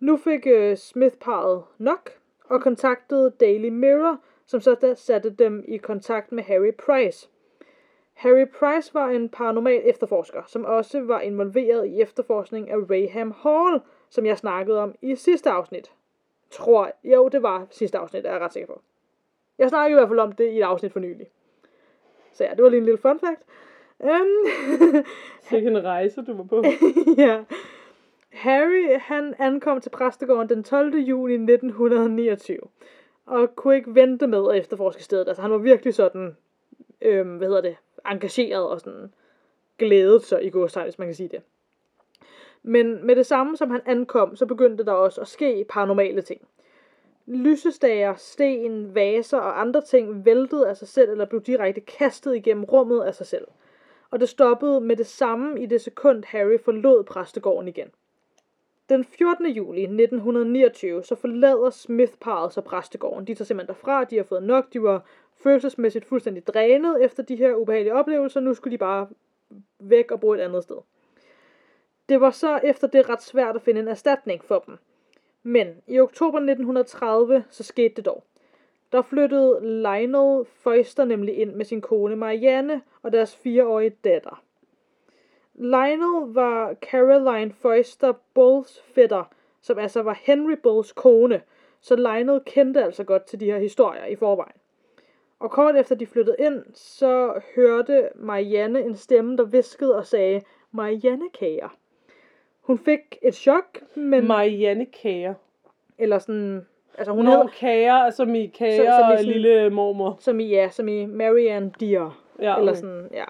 Nu 0.00 0.16
fik 0.16 0.46
øh, 0.46 0.76
Smith-parret 0.76 1.62
nok, 1.78 2.10
og 2.44 2.60
kontaktede 2.60 3.30
Daily 3.40 3.68
Mirror, 3.68 4.20
som 4.46 4.60
så 4.60 4.74
da 4.74 4.94
satte 4.94 5.30
dem 5.30 5.64
i 5.68 5.76
kontakt 5.76 6.32
med 6.32 6.42
Harry 6.42 6.74
Price. 6.74 7.28
Harry 8.12 8.46
Price 8.58 8.94
var 8.94 9.08
en 9.08 9.28
paranormal 9.28 9.82
efterforsker, 9.84 10.42
som 10.46 10.64
også 10.64 11.00
var 11.00 11.20
involveret 11.20 11.86
i 11.86 12.00
efterforskning 12.00 12.70
af 12.70 12.76
Raham 12.76 13.34
Hall, 13.42 13.80
som 14.10 14.26
jeg 14.26 14.38
snakkede 14.38 14.80
om 14.80 14.94
i 15.02 15.16
sidste 15.16 15.50
afsnit. 15.50 15.92
Tror 16.50 16.90
Jo, 17.04 17.28
det 17.28 17.42
var 17.42 17.66
sidste 17.70 17.98
afsnit, 17.98 18.26
er 18.26 18.32
jeg 18.32 18.40
ret 18.40 18.52
sikker 18.52 18.66
på. 18.66 18.80
Jeg 19.58 19.68
snakkede 19.68 19.90
i 19.90 19.98
hvert 19.98 20.08
fald 20.08 20.18
om 20.18 20.32
det 20.32 20.52
i 20.52 20.58
et 20.58 20.62
afsnit 20.62 20.92
for 20.92 21.00
nylig. 21.00 21.26
Så 22.32 22.44
ja, 22.44 22.50
det 22.50 22.62
var 22.64 22.68
lige 22.68 22.78
en 22.78 22.84
lille 22.84 22.98
fun 22.98 23.20
fact. 23.20 23.42
Um, 24.00 25.04
Sikke 25.40 25.68
en 25.68 25.84
rejse, 25.84 26.22
du 26.22 26.36
var 26.36 26.44
på. 26.44 26.64
ja. 27.22 27.44
Harry, 28.32 28.98
han 29.00 29.34
ankom 29.38 29.80
til 29.80 29.90
præstegården 29.90 30.48
den 30.48 30.64
12. 30.64 30.96
juni 30.96 31.34
1929, 31.34 32.58
og 33.26 33.56
kunne 33.56 33.76
ikke 33.76 33.94
vente 33.94 34.26
med 34.26 34.50
at 34.50 34.58
efterforske 34.58 35.02
stedet. 35.02 35.28
Altså, 35.28 35.42
han 35.42 35.50
var 35.50 35.58
virkelig 35.58 35.94
sådan, 35.94 36.36
øhm, 37.02 37.36
hvad 37.36 37.48
hedder 37.48 37.60
det, 37.60 37.76
engageret 38.06 38.68
og 38.68 38.80
sådan 38.80 39.12
glædet 39.78 40.22
sig 40.22 40.44
i 40.44 40.50
godstegn, 40.50 40.84
hvis 40.84 40.98
man 40.98 41.08
kan 41.08 41.14
sige 41.14 41.28
det. 41.28 41.42
Men 42.62 43.06
med 43.06 43.16
det 43.16 43.26
samme, 43.26 43.56
som 43.56 43.70
han 43.70 43.80
ankom, 43.86 44.36
så 44.36 44.46
begyndte 44.46 44.84
der 44.84 44.92
også 44.92 45.20
at 45.20 45.28
ske 45.28 45.66
paranormale 45.68 46.22
ting. 46.22 46.40
Lysestager, 47.30 48.14
sten, 48.14 48.94
vaser 48.94 49.38
og 49.38 49.60
andre 49.60 49.80
ting 49.80 50.24
væltede 50.24 50.68
af 50.68 50.76
sig 50.76 50.88
selv 50.88 51.10
eller 51.10 51.24
blev 51.24 51.42
direkte 51.42 51.80
kastet 51.80 52.36
igennem 52.36 52.64
rummet 52.64 53.02
af 53.02 53.14
sig 53.14 53.26
selv. 53.26 53.46
Og 54.10 54.20
det 54.20 54.28
stoppede 54.28 54.80
med 54.80 54.96
det 54.96 55.06
samme 55.06 55.62
i 55.62 55.66
det 55.66 55.80
sekund 55.80 56.24
Harry 56.24 56.58
forlod 56.64 57.04
præstegården 57.04 57.68
igen. 57.68 57.88
Den 58.88 59.04
14. 59.04 59.46
juli 59.46 59.82
1929 59.82 61.04
så 61.04 61.14
forlader 61.14 61.70
Smith-parret 61.70 62.52
så 62.52 62.60
præstegården. 62.60 63.26
De 63.26 63.34
tager 63.34 63.44
simpelthen 63.44 63.74
derfra, 63.74 64.04
de 64.04 64.16
har 64.16 64.24
fået 64.24 64.42
nok, 64.42 64.72
de 64.72 64.82
var 64.82 65.04
følelsesmæssigt 65.42 66.04
fuldstændig 66.04 66.46
drænet 66.46 67.04
efter 67.04 67.22
de 67.22 67.36
her 67.36 67.54
ubehagelige 67.54 67.94
oplevelser. 67.94 68.40
Nu 68.40 68.54
skulle 68.54 68.72
de 68.72 68.78
bare 68.78 69.08
væk 69.78 70.10
og 70.10 70.20
bo 70.20 70.32
et 70.32 70.40
andet 70.40 70.62
sted. 70.62 70.76
Det 72.08 72.20
var 72.20 72.30
så 72.30 72.60
efter 72.64 72.86
det 72.86 73.08
ret 73.08 73.22
svært 73.22 73.56
at 73.56 73.62
finde 73.62 73.80
en 73.80 73.88
erstatning 73.88 74.44
for 74.44 74.58
dem. 74.66 74.78
Men 75.42 75.82
i 75.86 76.00
oktober 76.00 76.38
1930 76.38 77.44
så 77.50 77.62
skete 77.62 77.94
det 77.94 78.04
dog. 78.04 78.24
Der 78.92 79.02
flyttede 79.02 79.60
Lionel 79.62 80.44
Foister 80.44 81.04
nemlig 81.04 81.38
ind 81.38 81.54
med 81.54 81.64
sin 81.64 81.80
kone 81.80 82.16
Marianne 82.16 82.82
og 83.02 83.12
deres 83.12 83.36
fireårige 83.36 83.96
datter. 84.04 84.42
Lionel 85.54 86.34
var 86.34 86.74
Caroline 86.74 87.52
Foyster 87.52 88.12
Bulls 88.34 88.80
fætter, 88.80 89.24
som 89.60 89.78
altså 89.78 90.02
var 90.02 90.18
Henry 90.22 90.56
Bulls 90.62 90.92
kone, 90.92 91.42
så 91.80 91.96
Lionel 91.96 92.40
kendte 92.46 92.84
altså 92.84 93.04
godt 93.04 93.24
til 93.24 93.40
de 93.40 93.44
her 93.44 93.58
historier 93.58 94.04
i 94.04 94.16
forvejen. 94.16 94.60
Og 95.38 95.50
kort 95.50 95.76
efter 95.76 95.94
de 95.94 96.06
flyttede 96.06 96.36
ind, 96.38 96.64
så 96.74 97.40
hørte 97.56 98.08
Marianne 98.14 98.82
en 98.82 98.96
stemme, 98.96 99.36
der 99.36 99.44
viskede 99.44 99.96
og 99.96 100.06
sagde, 100.06 100.42
Marianne 100.72 101.30
kager. 101.38 101.76
Hun 102.68 102.78
fik 102.78 103.18
et 103.22 103.34
chok, 103.34 103.78
men... 103.94 104.26
Marianne 104.26 104.86
Kager. 105.02 105.34
eller 105.98 106.18
sådan... 106.18 106.66
Altså 106.98 107.12
hun 107.12 107.26
hedder... 107.26 107.38
havde 107.38 107.50
kager, 107.58 107.94
altså 107.94 108.22
i 108.24 108.46
kager 108.58 108.76
Så- 108.76 108.98
som 109.00 109.10
i 109.10 109.12
og 109.12 109.18
sådan- 109.18 109.32
lille 109.32 109.70
mormor. 109.70 110.16
Som 110.20 110.40
i, 110.40 110.48
ja, 110.48 110.68
som 110.70 110.88
i 110.88 111.06
Marianne 111.06 111.72
Deer. 111.80 112.22
Ja, 112.42 112.56
Eller 112.58 112.72
okay. 112.72 112.80
sådan, 112.80 113.08
ja. 113.12 113.24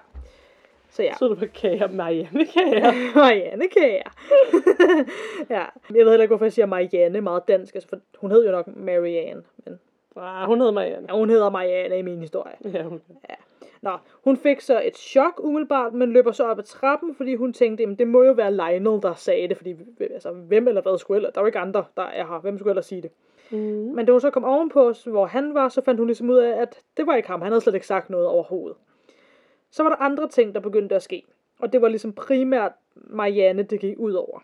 Så 0.89 1.03
ja. 1.03 1.13
Så 1.19 1.27
det 1.27 1.37
bare 1.37 1.47
kager. 1.47 1.87
Marianne 1.87 2.45
Kager. 2.45 2.91
Marianne 3.19 3.67
kager. 3.67 4.09
ja. 5.55 5.65
Jeg 5.95 6.05
ved 6.05 6.09
heller 6.09 6.21
ikke, 6.21 6.27
hvorfor 6.31 6.45
jeg 6.45 6.53
siger 6.53 6.65
Marianne 6.65 7.21
meget 7.21 7.47
dansk. 7.47 7.75
Altså, 7.75 7.89
for 7.89 7.97
hun 8.17 8.31
hed 8.31 8.45
jo 8.45 8.51
nok 8.51 8.67
Marianne. 8.67 9.43
Men 9.65 9.79
Ah, 10.15 10.47
hun 10.47 10.59
hedder 10.59 10.73
Marianne. 10.73 11.07
ja, 11.09 11.17
hun 11.17 11.29
hedder 11.29 11.49
Marianne 11.49 11.99
i 11.99 12.01
min 12.01 12.19
historie. 12.19 12.53
Ja, 12.73 12.83
hun. 12.83 13.01
Nå, 13.81 13.97
hun 14.23 14.37
fik 14.37 14.61
så 14.61 14.81
et 14.83 14.97
chok 14.97 15.39
umiddelbart, 15.43 15.93
men 15.93 16.11
løber 16.11 16.31
så 16.31 16.43
op 16.43 16.59
ad 16.59 16.63
trappen, 16.63 17.15
fordi 17.15 17.35
hun 17.35 17.53
tænkte, 17.53 17.83
jamen 17.83 17.95
det 17.95 18.07
må 18.07 18.23
jo 18.23 18.31
være 18.31 18.53
Lionel, 18.53 19.01
der 19.01 19.13
sagde 19.13 19.47
det, 19.47 19.57
fordi 19.57 19.75
altså, 19.99 20.31
hvem 20.31 20.67
eller 20.67 20.81
hvad 20.81 20.97
skulle 20.97 21.17
ellers? 21.17 21.33
Der 21.33 21.41
var 21.41 21.47
ikke 21.47 21.59
andre, 21.59 21.85
der 21.97 22.03
er 22.03 22.27
her. 22.27 22.39
Hvem 22.39 22.57
skulle 22.57 22.71
ellers 22.71 22.85
sige 22.85 23.01
det? 23.01 23.11
Mm. 23.51 23.57
Men 23.95 24.05
da 24.05 24.11
hun 24.11 24.21
så 24.21 24.29
kom 24.29 24.43
ovenpå, 24.43 24.93
hvor 25.05 25.25
han 25.25 25.53
var, 25.53 25.69
så 25.69 25.81
fandt 25.81 25.99
hun 25.99 26.07
ligesom 26.07 26.29
ud 26.29 26.37
af, 26.37 26.61
at 26.61 26.81
det 26.97 27.07
var 27.07 27.15
ikke 27.15 27.29
ham. 27.29 27.41
Han 27.41 27.51
havde 27.51 27.61
slet 27.61 27.73
ikke 27.73 27.87
sagt 27.87 28.09
noget 28.09 28.27
overhovedet. 28.27 28.77
Så 29.71 29.83
var 29.83 29.89
der 29.89 29.97
andre 29.97 30.27
ting, 30.27 30.55
der 30.55 30.61
begyndte 30.61 30.95
at 30.95 31.03
ske. 31.03 31.23
Og 31.59 31.73
det 31.73 31.81
var 31.81 31.87
ligesom 31.87 32.13
primært 32.13 32.71
Marianne, 32.95 33.63
det 33.63 33.79
gik 33.79 33.99
ud 33.99 34.13
over. 34.13 34.39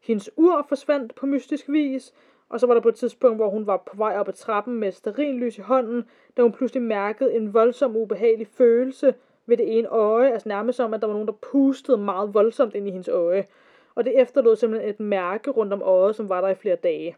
Hendes 0.00 0.30
ur 0.36 0.66
forsvandt 0.68 1.14
på 1.14 1.26
mystisk 1.26 1.68
vis, 1.68 2.14
og 2.50 2.60
så 2.60 2.66
var 2.66 2.74
der 2.74 2.80
på 2.80 2.88
et 2.88 2.94
tidspunkt, 2.94 3.36
hvor 3.36 3.48
hun 3.48 3.66
var 3.66 3.76
på 3.76 3.96
vej 3.96 4.18
op 4.18 4.28
ad 4.28 4.32
trappen 4.32 4.74
med 4.74 4.92
sterinlys 4.92 5.58
i 5.58 5.60
hånden, 5.60 6.04
da 6.36 6.42
hun 6.42 6.52
pludselig 6.52 6.82
mærkede 6.82 7.34
en 7.34 7.54
voldsom 7.54 7.96
ubehagelig 7.96 8.46
følelse 8.46 9.14
ved 9.46 9.56
det 9.56 9.78
ene 9.78 9.88
øje, 9.88 10.32
altså 10.32 10.48
nærmest 10.48 10.76
som, 10.76 10.94
at 10.94 11.00
der 11.00 11.06
var 11.06 11.14
nogen, 11.14 11.28
der 11.28 11.34
pustede 11.52 11.98
meget 11.98 12.34
voldsomt 12.34 12.74
ind 12.74 12.88
i 12.88 12.90
hendes 12.90 13.08
øje. 13.08 13.46
Og 13.94 14.04
det 14.04 14.20
efterlod 14.20 14.56
simpelthen 14.56 14.90
et 14.90 15.00
mærke 15.00 15.50
rundt 15.50 15.72
om 15.72 15.82
øjet, 15.82 16.16
som 16.16 16.28
var 16.28 16.40
der 16.40 16.48
i 16.48 16.54
flere 16.54 16.76
dage. 16.76 17.16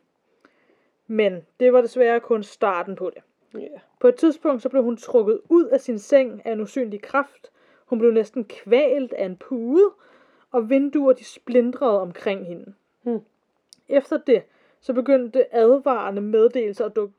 Men 1.06 1.46
det 1.60 1.72
var 1.72 1.80
desværre 1.80 2.20
kun 2.20 2.42
starten 2.42 2.96
på 2.96 3.10
det. 3.14 3.22
Ja. 3.60 3.78
På 4.00 4.08
et 4.08 4.14
tidspunkt 4.14 4.62
så 4.62 4.68
blev 4.68 4.82
hun 4.82 4.96
trukket 4.96 5.40
ud 5.48 5.66
af 5.66 5.80
sin 5.80 5.98
seng 5.98 6.42
af 6.44 6.52
en 6.52 6.60
usynlig 6.60 7.02
kraft. 7.02 7.50
Hun 7.86 7.98
blev 7.98 8.10
næsten 8.10 8.44
kvalt 8.44 9.12
af 9.12 9.24
en 9.24 9.36
pude, 9.36 9.90
og 10.50 10.70
vinduer 10.70 11.12
de 11.12 11.24
splindrede 11.24 12.00
omkring 12.00 12.46
hende. 12.46 12.74
Hmm. 13.02 13.20
Efter 13.88 14.16
det, 14.16 14.42
så 14.82 14.92
begyndte 14.92 15.54
advarende 15.54 16.22
meddelelser 16.22 16.84
at 16.86 16.96
dukke. 16.96 17.14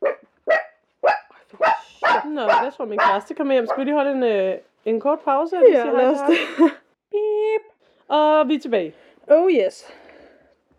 Nå, 2.25 2.41
jeg 2.41 2.71
tror, 2.77 2.85
min 2.85 2.99
kæreste 2.99 3.33
kommer 3.33 3.53
hjem. 3.53 3.67
Skal 3.67 3.79
vi 3.79 3.83
lige 3.85 3.95
holde 3.95 4.11
en, 4.11 4.23
øh, 4.23 4.57
en 4.85 4.99
kort 4.99 5.19
pause? 5.19 5.55
Ja, 5.55 5.61
sige 5.65 5.83
hej 5.83 5.91
lad 5.91 6.11
os 6.11 6.19
det. 6.19 6.37
Beep. 7.11 7.61
Og 8.07 8.47
vi 8.47 8.55
er 8.55 8.59
tilbage. 8.59 8.93
Oh 9.27 9.51
yes. 9.51 9.93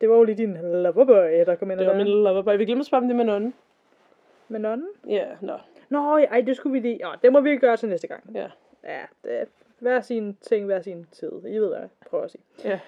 Det 0.00 0.08
var 0.08 0.16
jo 0.16 0.22
lige 0.24 0.36
din 0.36 0.56
loverboy, 0.82 1.44
der 1.46 1.54
kom 1.54 1.70
ind 1.70 1.80
Det 1.80 1.86
var 1.86 1.96
min 1.96 2.06
loverboy. 2.06 2.56
Vi 2.56 2.64
glemte 2.64 2.80
at 2.80 2.86
spørge 2.86 3.02
om 3.02 3.08
det 3.08 3.16
med 3.16 3.24
nonnen. 3.24 3.54
Med 4.48 4.60
nonnen? 4.60 4.88
Ja, 5.08 5.24
nå. 5.40 5.58
Nå, 5.88 6.18
ej, 6.18 6.40
det 6.40 6.56
skulle 6.56 6.72
vi 6.72 6.88
lige... 6.88 6.98
Nå, 7.02 7.08
det 7.22 7.32
må 7.32 7.40
vi 7.40 7.56
gøre 7.56 7.76
til 7.76 7.88
næste 7.88 8.06
gang. 8.06 8.22
Ja. 8.34 8.46
Ja, 8.84 9.02
det 9.24 9.40
er 9.40 9.44
hver 9.78 10.00
sin 10.00 10.36
ting, 10.40 10.66
hver 10.66 10.80
sin 10.80 11.06
tid. 11.12 11.32
I 11.46 11.58
ved, 11.58 11.68
hvad 11.68 11.78
jeg 11.78 11.88
prøver 12.06 12.24
at 12.24 12.30
sige. 12.30 12.42
Ja. 12.64 12.80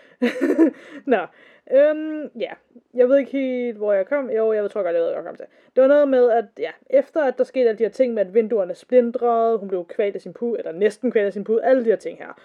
Nå, 1.16 1.26
øhm, 1.70 2.30
ja. 2.38 2.52
Jeg 2.94 3.08
ved 3.08 3.18
ikke 3.18 3.30
helt, 3.32 3.76
hvor 3.76 3.92
jeg 3.92 4.06
kom. 4.06 4.30
Jo, 4.30 4.52
jeg 4.52 4.70
tror 4.70 4.82
godt, 4.82 4.94
jeg 4.94 5.02
ved, 5.02 5.08
hvor 5.08 5.18
jeg 5.18 5.24
kom 5.24 5.36
til. 5.36 5.46
Det 5.76 5.82
var 5.82 5.88
noget 5.88 6.08
med, 6.08 6.30
at 6.30 6.44
ja, 6.58 6.70
efter 6.90 7.22
at 7.22 7.38
der 7.38 7.44
skete 7.44 7.68
alle 7.68 7.78
de 7.78 7.84
her 7.84 7.90
ting 7.90 8.14
med, 8.14 8.26
at 8.26 8.34
vinduerne 8.34 8.74
splindrede, 8.74 9.58
hun 9.58 9.68
blev 9.68 9.86
kvalt 9.86 10.14
af 10.14 10.20
sin 10.20 10.32
pude, 10.32 10.58
eller 10.58 10.72
næsten 10.72 11.10
kvalt 11.10 11.26
af 11.26 11.32
sin 11.32 11.44
pude, 11.44 11.64
alle 11.64 11.84
de 11.84 11.90
her 11.90 11.96
ting 11.96 12.18
her. 12.18 12.40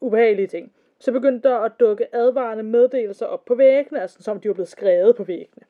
Ubehagelige 0.00 0.46
ting. 0.46 0.72
Så 0.98 1.12
begyndte 1.12 1.48
der 1.48 1.56
at 1.56 1.72
dukke 1.80 2.14
advarende 2.14 2.62
meddelelser 2.64 3.26
op 3.26 3.44
på 3.44 3.54
væggene, 3.54 4.00
altså 4.00 4.22
som 4.22 4.40
de 4.40 4.48
var 4.48 4.54
blevet 4.54 4.68
skrevet 4.68 5.16
på 5.16 5.24
væggene. 5.24 5.66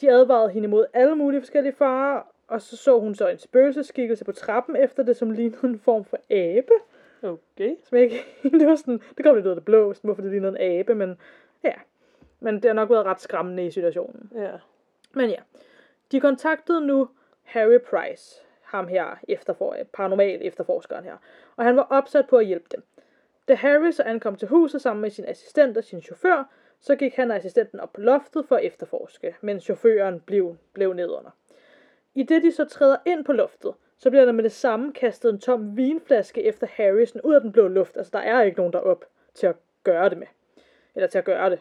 De 0.00 0.10
advarede 0.10 0.50
hende 0.50 0.68
mod 0.68 0.86
alle 0.94 1.14
mulige 1.14 1.40
forskellige 1.40 1.72
farer, 1.72 2.22
og 2.48 2.62
så 2.62 2.76
så 2.76 3.00
hun 3.00 3.14
så 3.14 3.28
en 3.28 3.38
spøgelseskikkelse 3.38 4.24
på 4.24 4.32
trappen 4.32 4.76
efter 4.76 5.02
det, 5.02 5.16
som 5.16 5.30
lignede 5.30 5.66
en 5.66 5.78
form 5.78 6.04
for 6.04 6.18
abe. 6.30 6.72
Okay. 7.22 7.76
Som 7.84 7.98
jeg 7.98 8.04
ikke, 8.04 8.24
det 8.58 8.66
var 8.66 8.76
sådan, 8.76 9.00
det 9.16 9.24
kom 9.24 9.34
lidt 9.34 9.46
ud 9.46 9.50
af 9.50 9.56
det 9.56 9.64
blå, 9.64 9.94
sådan, 9.94 10.08
hvorfor 10.08 10.22
det 10.22 10.30
lignede 10.30 10.60
en 10.60 10.78
abe, 10.78 10.94
men 10.94 11.18
ja. 11.64 11.74
Men 12.40 12.54
det 12.54 12.64
har 12.64 12.72
nok 12.72 12.90
været 12.90 13.06
ret 13.06 13.20
skræmmende 13.20 13.66
i 13.66 13.70
situationen. 13.70 14.32
Ja. 14.34 14.52
Men 15.14 15.30
ja, 15.30 15.40
de 16.12 16.20
kontaktede 16.20 16.86
nu 16.86 17.08
Harry 17.42 17.78
Price, 17.78 18.42
ham 18.62 18.88
her, 18.88 19.18
efterfor, 19.28 19.76
paranormal 19.92 20.38
efterforskeren 20.42 21.04
her, 21.04 21.16
og 21.56 21.64
han 21.64 21.76
var 21.76 21.82
opsat 21.82 22.26
på 22.28 22.36
at 22.36 22.46
hjælpe 22.46 22.66
dem. 22.72 22.82
Da 23.48 23.54
Harry 23.54 23.90
så 23.90 24.02
ankom 24.02 24.36
til 24.36 24.48
huset 24.48 24.82
sammen 24.82 25.00
med 25.00 25.10
sin 25.10 25.24
assistent 25.24 25.76
og 25.76 25.84
sin 25.84 26.02
chauffør, 26.02 26.50
så 26.80 26.96
gik 26.96 27.14
han 27.14 27.30
og 27.30 27.36
assistenten 27.36 27.80
op 27.80 27.92
på 27.92 28.00
loftet 28.00 28.46
for 28.48 28.56
at 28.56 28.64
efterforske, 28.64 29.36
mens 29.40 29.64
chaufføren 29.64 30.20
blev, 30.20 30.56
blev 30.72 30.92
nedunder. 30.92 31.30
I 32.16 32.22
det 32.22 32.42
de 32.42 32.52
så 32.52 32.64
træder 32.64 32.96
ind 33.06 33.24
på 33.24 33.32
loftet, 33.32 33.74
så 33.98 34.10
bliver 34.10 34.24
der 34.24 34.32
med 34.32 34.44
det 34.44 34.52
samme 34.52 34.92
kastet 34.92 35.30
en 35.32 35.38
tom 35.38 35.76
vinflaske 35.76 36.42
efter 36.42 36.66
Harrison 36.70 37.20
ud 37.20 37.34
af 37.34 37.40
den 37.40 37.52
blå 37.52 37.68
luft. 37.68 37.96
Altså 37.96 38.10
der 38.12 38.18
er 38.18 38.42
ikke 38.42 38.58
nogen 38.58 38.72
derop 38.72 39.04
til 39.34 39.46
at 39.46 39.56
gøre 39.84 40.08
det 40.08 40.18
med. 40.18 40.26
Eller 40.94 41.06
til 41.06 41.18
at 41.18 41.24
gøre 41.24 41.50
det. 41.50 41.60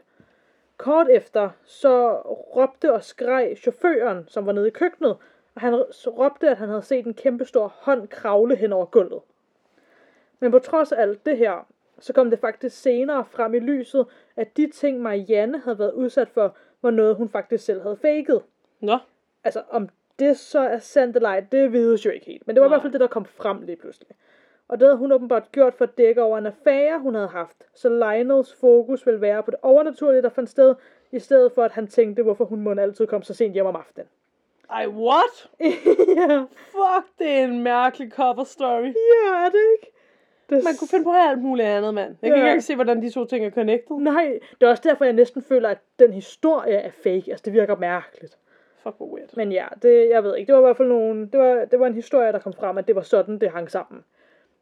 Kort 0.77 1.07
efter, 1.09 1.49
så 1.63 2.21
råbte 2.55 2.93
og 2.93 3.03
skreg 3.03 3.57
chaufføren, 3.57 4.27
som 4.27 4.45
var 4.45 4.51
nede 4.51 4.67
i 4.67 4.71
køkkenet, 4.71 5.17
og 5.55 5.61
han 5.61 5.75
råbte, 6.07 6.49
at 6.49 6.57
han 6.57 6.69
havde 6.69 6.81
set 6.81 7.05
en 7.05 7.13
kæmpestor 7.13 7.67
hånd 7.67 8.07
kravle 8.07 8.55
hen 8.55 8.73
over 8.73 8.85
gulvet. 8.85 9.21
Men 10.39 10.51
på 10.51 10.59
trods 10.59 10.91
af 10.91 11.01
alt 11.01 11.25
det 11.25 11.37
her, 11.37 11.67
så 11.99 12.13
kom 12.13 12.29
det 12.29 12.39
faktisk 12.39 12.81
senere 12.81 13.25
frem 13.25 13.53
i 13.53 13.59
lyset, 13.59 14.05
at 14.35 14.57
de 14.57 14.71
ting, 14.71 15.01
Marianne 15.01 15.59
havde 15.59 15.79
været 15.79 15.91
udsat 15.91 16.29
for, 16.29 16.57
var 16.81 16.91
noget, 16.91 17.15
hun 17.15 17.29
faktisk 17.29 17.65
selv 17.65 17.81
havde 17.81 17.97
faked. 17.97 18.39
Nå. 18.79 18.97
Altså, 19.43 19.63
om 19.69 19.89
det 20.19 20.37
så 20.37 20.59
er 20.59 20.79
sandt 20.79 21.15
eller 21.15 21.29
ej, 21.29 21.39
det 21.51 21.71
vides 21.73 22.05
jo 22.05 22.09
ikke 22.11 22.25
helt. 22.25 22.47
Men 22.47 22.55
det 22.55 22.61
var 22.61 22.67
i 22.67 22.69
Nej. 22.69 22.75
hvert 22.75 22.81
fald 22.81 22.93
det, 22.93 23.01
der 23.01 23.07
kom 23.07 23.25
frem 23.25 23.61
lige 23.61 23.75
pludselig. 23.75 24.07
Og 24.67 24.79
det 24.79 24.87
havde 24.87 24.97
hun 24.97 25.11
åbenbart 25.11 25.51
gjort 25.51 25.73
for 25.73 25.85
at 25.85 25.97
dække 25.97 26.21
over 26.23 26.37
en 26.37 26.45
affære, 26.45 26.99
hun 26.99 27.15
havde 27.15 27.27
haft. 27.27 27.57
Så 27.73 27.89
Lionels 27.89 28.53
fokus 28.59 29.05
ville 29.05 29.21
være 29.21 29.43
på 29.43 29.51
det 29.51 29.59
overnaturlige, 29.61 30.21
der 30.21 30.29
fandt 30.29 30.49
sted, 30.49 30.75
i 31.11 31.19
stedet 31.19 31.51
for 31.51 31.63
at 31.63 31.71
han 31.71 31.87
tænkte, 31.87 32.23
hvorfor 32.23 32.45
hun 32.45 32.61
må 32.61 32.71
altid 32.71 33.07
komme 33.07 33.23
så 33.23 33.33
sent 33.33 33.53
hjem 33.53 33.65
om 33.65 33.75
aftenen. 33.75 34.07
Ej, 34.71 34.87
what? 34.87 35.49
ja, 36.17 36.39
Fuck, 36.47 37.07
det 37.19 37.29
er 37.31 37.43
en 37.43 37.63
mærkelig 37.63 38.11
cover 38.11 38.43
story. 38.43 38.83
ja, 38.85 39.45
er 39.45 39.49
det 39.49 39.59
ikke? 39.77 39.91
Det 40.49 40.63
Man 40.63 40.73
kunne 40.79 40.87
finde 40.87 41.03
på 41.05 41.11
alt 41.15 41.39
muligt 41.41 41.67
andet, 41.67 41.93
mand. 41.93 42.15
Jeg 42.21 42.29
kan 42.29 42.29
Ja. 42.29 42.35
ikke 42.35 42.47
engang 42.47 42.63
se, 42.63 42.75
hvordan 42.75 43.01
de 43.01 43.09
to 43.09 43.25
ting 43.25 43.45
er 43.45 43.49
connected. 43.51 43.95
Nej, 43.97 44.39
det 44.59 44.65
er 44.65 44.69
også 44.69 44.83
derfor, 44.85 45.05
jeg 45.05 45.13
næsten 45.13 45.41
føler, 45.43 45.69
at 45.69 45.77
den 45.99 46.13
historie 46.13 46.75
er 46.75 46.91
fake. 46.91 47.23
Altså, 47.27 47.41
det 47.45 47.53
virker 47.53 47.75
mærkeligt. 47.75 48.37
Fuck, 48.85 48.97
hvor 48.97 49.15
weird. 49.15 49.29
Men 49.35 49.51
ja, 49.51 49.67
det, 49.81 50.09
jeg 50.09 50.23
ved 50.23 50.35
ikke. 50.35 50.47
Det 50.47 50.55
var 50.55 50.61
i 50.61 50.67
hvert 50.67 50.77
fald 50.77 50.87
nogen, 50.87 51.27
det 51.27 51.39
var, 51.39 51.65
det 51.65 51.79
var 51.79 51.87
en 51.87 51.93
historie, 51.93 52.31
der 52.31 52.39
kom 52.39 52.53
frem, 52.53 52.77
at 52.77 52.87
det 52.87 52.95
var 52.95 53.01
sådan, 53.01 53.39
det 53.39 53.51
hang 53.51 53.71
sammen. 53.71 54.03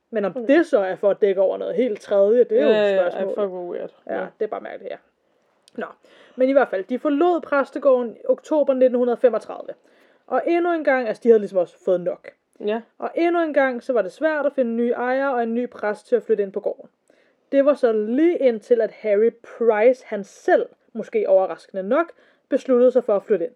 Men 0.10 0.25
om 0.25 0.34
det 0.34 0.65
så 0.65 0.80
er 0.80 0.96
for 0.96 1.10
at 1.10 1.22
dække 1.22 1.42
over 1.42 1.58
noget 1.58 1.75
helt 1.75 2.01
tredje, 2.01 2.44
det 2.44 2.60
er 2.60 2.63
jo 2.63 2.70
ja, 2.70 2.89
et 2.89 2.96
ja, 2.96 3.01
ej, 3.01 3.10
spørgsmål. 3.10 3.36
fuck, 3.36 3.50
hvor 3.50 3.74
weird. 3.74 3.96
Ja, 4.10 4.25
det 4.39 4.46
er 4.46 4.50
bare 4.50 4.62
mærkeligt, 4.62 4.92
ja. 4.92 4.98
Nå, 5.75 5.86
men 6.36 6.50
i 6.50 6.51
hvert 6.51 6.70
fald, 6.70 6.84
de 6.84 7.00
forlod 7.00 7.42
præstegården 7.42 8.18
i 8.18 8.25
oktober 8.30 8.74
1935. 8.74 9.68
Og 10.27 10.42
endnu 10.48 10.74
en 10.74 10.84
gang, 10.84 11.08
altså 11.08 11.22
de 11.24 11.30
havde 11.30 11.39
ligesom 11.39 11.58
også 11.58 11.84
fået 11.86 12.01
nok. 12.01 12.30
Ja. 12.65 12.82
Og 12.98 13.12
endnu 13.15 13.42
en 13.42 13.53
gang, 13.53 13.84
så 13.84 13.94
var 13.94 14.01
det 14.01 14.12
svært 14.12 14.46
at 14.46 14.53
finde 14.53 14.72
nye 14.72 14.92
ejere 14.92 15.34
og 15.34 15.44
en 15.44 15.53
ny 15.53 15.70
præst 15.70 16.08
til 16.08 16.15
at 16.15 16.24
flytte 16.24 16.44
ind 16.44 16.51
på 16.51 16.60
gården. 16.60 16.89
Det 17.51 17.65
var 17.65 17.74
så 17.74 17.92
lige 17.92 18.38
indtil, 18.38 18.82
at 18.82 18.92
Harry 18.92 19.32
Price, 19.34 20.06
han 20.06 20.24
selv, 20.24 20.65
måske 20.94 21.30
overraskende 21.30 21.84
nok, 21.84 22.12
besluttede 22.50 22.92
sig 22.92 23.03
for 23.03 23.15
at 23.15 23.24
flytte 23.24 23.46
ind. 23.46 23.53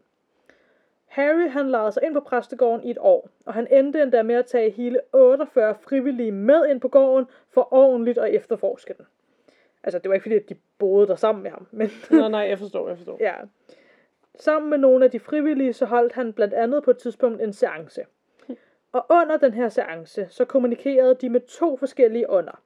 Harry 1.08 1.50
han 1.50 1.70
lejede 1.70 1.92
sig 1.92 2.04
ind 2.04 2.14
på 2.14 2.20
præstegården 2.20 2.84
i 2.84 2.92
et 2.92 2.98
år, 3.00 3.30
og 3.46 3.54
han 3.54 3.68
endte 3.72 4.02
endda 4.02 4.24
med 4.24 4.36
at 4.36 4.46
tage 4.46 4.70
hele 4.70 5.00
48 5.14 5.76
frivillige 5.82 6.32
med 6.32 6.66
ind 6.70 6.82
på 6.82 6.88
gården 6.88 7.26
for 7.50 7.74
ordentligt 7.74 8.18
at 8.18 8.34
efterforske 8.34 8.94
den. 8.98 9.06
Altså, 9.84 10.00
det 10.00 10.10
var 10.10 10.14
ikke 10.14 10.24
fordi, 10.24 10.36
at 10.36 10.50
de 10.50 10.56
boede 10.80 11.08
der 11.08 11.16
sammen 11.16 11.44
med 11.44 11.52
ham, 11.52 11.68
men 11.72 11.90
Nej, 12.12 12.30
nej, 12.30 12.40
jeg 12.40 12.60
forstår, 12.60 12.88
jeg 12.88 12.98
forstår. 12.98 13.18
ja. 13.20 13.34
Sammen 14.40 14.70
med 14.70 14.78
nogle 14.78 15.06
af 15.06 15.12
de 15.12 15.20
frivillige, 15.20 15.74
så 15.74 15.86
holdt 15.86 16.14
han 16.14 16.34
blandt 16.34 16.54
andet 16.54 16.84
på 16.84 16.92
et 16.92 16.98
tidspunkt 16.98 17.42
en 17.42 17.54
seance. 17.54 18.06
Og 18.92 19.06
under 19.10 19.38
den 19.38 19.54
her 19.54 19.70
seance, 19.70 20.28
så 20.30 20.46
kommunikerede 20.46 21.16
de 21.16 21.30
med 21.30 21.40
to 21.42 21.78
forskellige 21.78 22.30
ånder. 22.30 22.62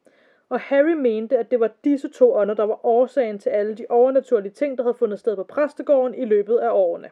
Og 0.49 0.59
Harry 0.59 0.93
mente, 0.93 1.37
at 1.37 1.51
det 1.51 1.59
var 1.59 1.71
disse 1.83 2.09
to 2.09 2.33
ånder, 2.33 2.53
der 2.55 2.63
var 2.63 2.85
årsagen 2.85 3.39
til 3.39 3.49
alle 3.49 3.75
de 3.75 3.85
overnaturlige 3.89 4.51
ting, 4.51 4.77
der 4.77 4.83
havde 4.83 4.93
fundet 4.93 5.19
sted 5.19 5.35
på 5.35 5.43
præstegården 5.43 6.15
i 6.15 6.25
løbet 6.25 6.57
af 6.57 6.69
årene. 6.71 7.09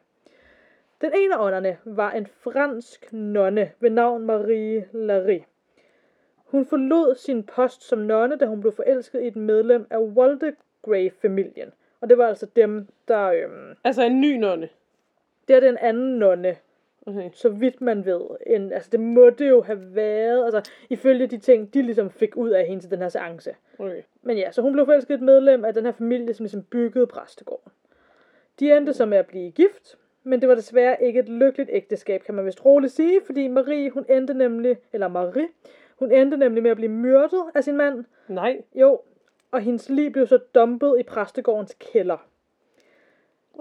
Den 1.01 1.11
ene 1.15 1.35
af 1.35 1.45
ånderne 1.45 1.77
var 1.85 2.11
en 2.11 2.27
fransk 2.27 3.13
nonne 3.13 3.71
ved 3.79 3.89
navn 3.89 4.25
Marie 4.25 4.87
Larry. 4.93 5.39
Hun 6.45 6.65
forlod 6.65 7.15
sin 7.15 7.43
post 7.43 7.83
som 7.83 7.99
nonne, 7.99 8.35
da 8.37 8.45
hun 8.45 8.61
blev 8.61 8.71
forelsket 8.73 9.21
i 9.21 9.27
et 9.27 9.35
medlem 9.35 9.87
af 9.89 9.97
Waldegrave-familien. 9.97 11.73
Og 12.01 12.09
det 12.09 12.17
var 12.17 12.27
altså 12.27 12.45
dem, 12.55 12.87
der... 13.07 13.25
Øhm, 13.25 13.75
Altså 13.83 14.03
en 14.03 14.21
ny 14.21 14.35
nonne. 14.37 14.69
det 15.47 15.55
er 15.55 15.59
den 15.59 15.77
anden 15.77 16.19
nonne, 16.19 16.57
Okay. 17.05 17.29
så 17.33 17.49
vidt 17.49 17.81
man 17.81 18.05
ved. 18.05 18.21
En, 18.47 18.73
altså 18.73 18.89
det 18.91 18.99
må 18.99 19.29
det 19.29 19.49
jo 19.49 19.61
have 19.61 19.95
været, 19.95 20.45
altså 20.45 20.71
ifølge 20.89 21.27
de 21.27 21.37
ting, 21.37 21.73
de 21.73 21.81
ligesom 21.81 22.09
fik 22.09 22.37
ud 22.37 22.49
af 22.49 22.65
hende 22.65 22.83
til 22.83 22.91
den 22.91 22.99
her 22.99 23.09
seance. 23.09 23.55
okay. 23.79 24.01
Men 24.21 24.37
ja, 24.37 24.51
så 24.51 24.61
hun 24.61 24.73
blev 24.73 24.85
forelsket 24.85 25.11
i 25.11 25.13
et 25.15 25.21
medlem 25.21 25.65
af 25.65 25.73
den 25.73 25.85
her 25.85 25.91
familie, 25.91 26.33
som 26.33 26.43
ligesom 26.43 26.63
byggede 26.63 27.07
præstegården. 27.07 27.71
De 28.59 28.77
endte 28.77 28.93
så 28.93 29.05
med 29.05 29.17
at 29.17 29.27
blive 29.27 29.51
gift, 29.51 29.97
men 30.23 30.41
det 30.41 30.49
var 30.49 30.55
desværre 30.55 31.03
ikke 31.03 31.19
et 31.19 31.29
lykkeligt 31.29 31.69
ægteskab, 31.73 32.23
kan 32.23 32.35
man 32.35 32.45
vist 32.45 32.65
roligt 32.65 32.93
sige, 32.93 33.21
fordi 33.25 33.47
Marie, 33.47 33.89
hun 33.89 34.05
endte 34.09 34.33
nemlig, 34.33 34.77
eller 34.93 35.07
Marie, 35.07 35.47
hun 35.99 36.11
endte 36.11 36.37
nemlig 36.37 36.63
med 36.63 36.71
at 36.71 36.77
blive 36.77 36.91
myrdet 36.91 37.43
af 37.55 37.63
sin 37.63 37.77
mand. 37.77 38.05
Nej. 38.27 38.61
Jo, 38.75 39.01
og 39.51 39.61
hendes 39.61 39.89
lig 39.89 40.11
blev 40.11 40.27
så 40.27 40.37
dumpet 40.55 40.95
i 40.99 41.03
præstegårdens 41.03 41.75
kælder. 41.79 42.27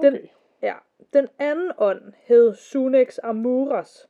Den- 0.02 0.14
Okay. 0.14 0.26
Ja, 0.62 0.74
den 1.12 1.28
anden 1.38 1.72
ånd 1.78 2.02
hed 2.26 2.54
Sunex 2.54 3.18
Amuras, 3.22 4.08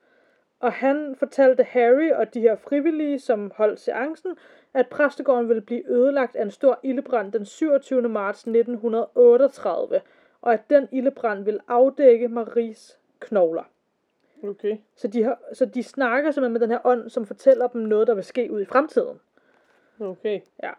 og 0.60 0.72
han 0.72 1.16
fortalte 1.18 1.62
Harry 1.62 2.10
og 2.10 2.34
de 2.34 2.40
her 2.40 2.56
frivillige, 2.56 3.18
som 3.18 3.52
holdt 3.54 3.80
seancen, 3.80 4.36
at 4.74 4.88
præstegården 4.88 5.48
ville 5.48 5.60
blive 5.62 5.90
ødelagt 5.90 6.36
af 6.36 6.42
en 6.42 6.50
stor 6.50 6.80
ildebrand 6.82 7.32
den 7.32 7.44
27. 7.44 8.08
marts 8.08 8.46
1938, 8.46 10.00
og 10.42 10.52
at 10.52 10.70
den 10.70 10.88
ildebrand 10.92 11.44
ville 11.44 11.60
afdække 11.68 12.28
Maries 12.28 12.98
knogler. 13.20 13.64
Okay. 14.42 14.76
Så 14.96 15.08
de, 15.08 15.22
har, 15.22 15.38
så 15.52 15.66
de 15.66 15.82
snakker 15.82 16.30
simpelthen 16.30 16.52
med 16.52 16.60
den 16.60 16.70
her 16.70 16.78
ånd, 16.84 17.10
som 17.10 17.26
fortæller 17.26 17.66
dem 17.66 17.80
noget, 17.80 18.06
der 18.06 18.14
vil 18.14 18.24
ske 18.24 18.52
ud 18.52 18.60
i 18.60 18.64
fremtiden. 18.64 19.20
Okay. 20.00 20.40
Ja. 20.62 20.70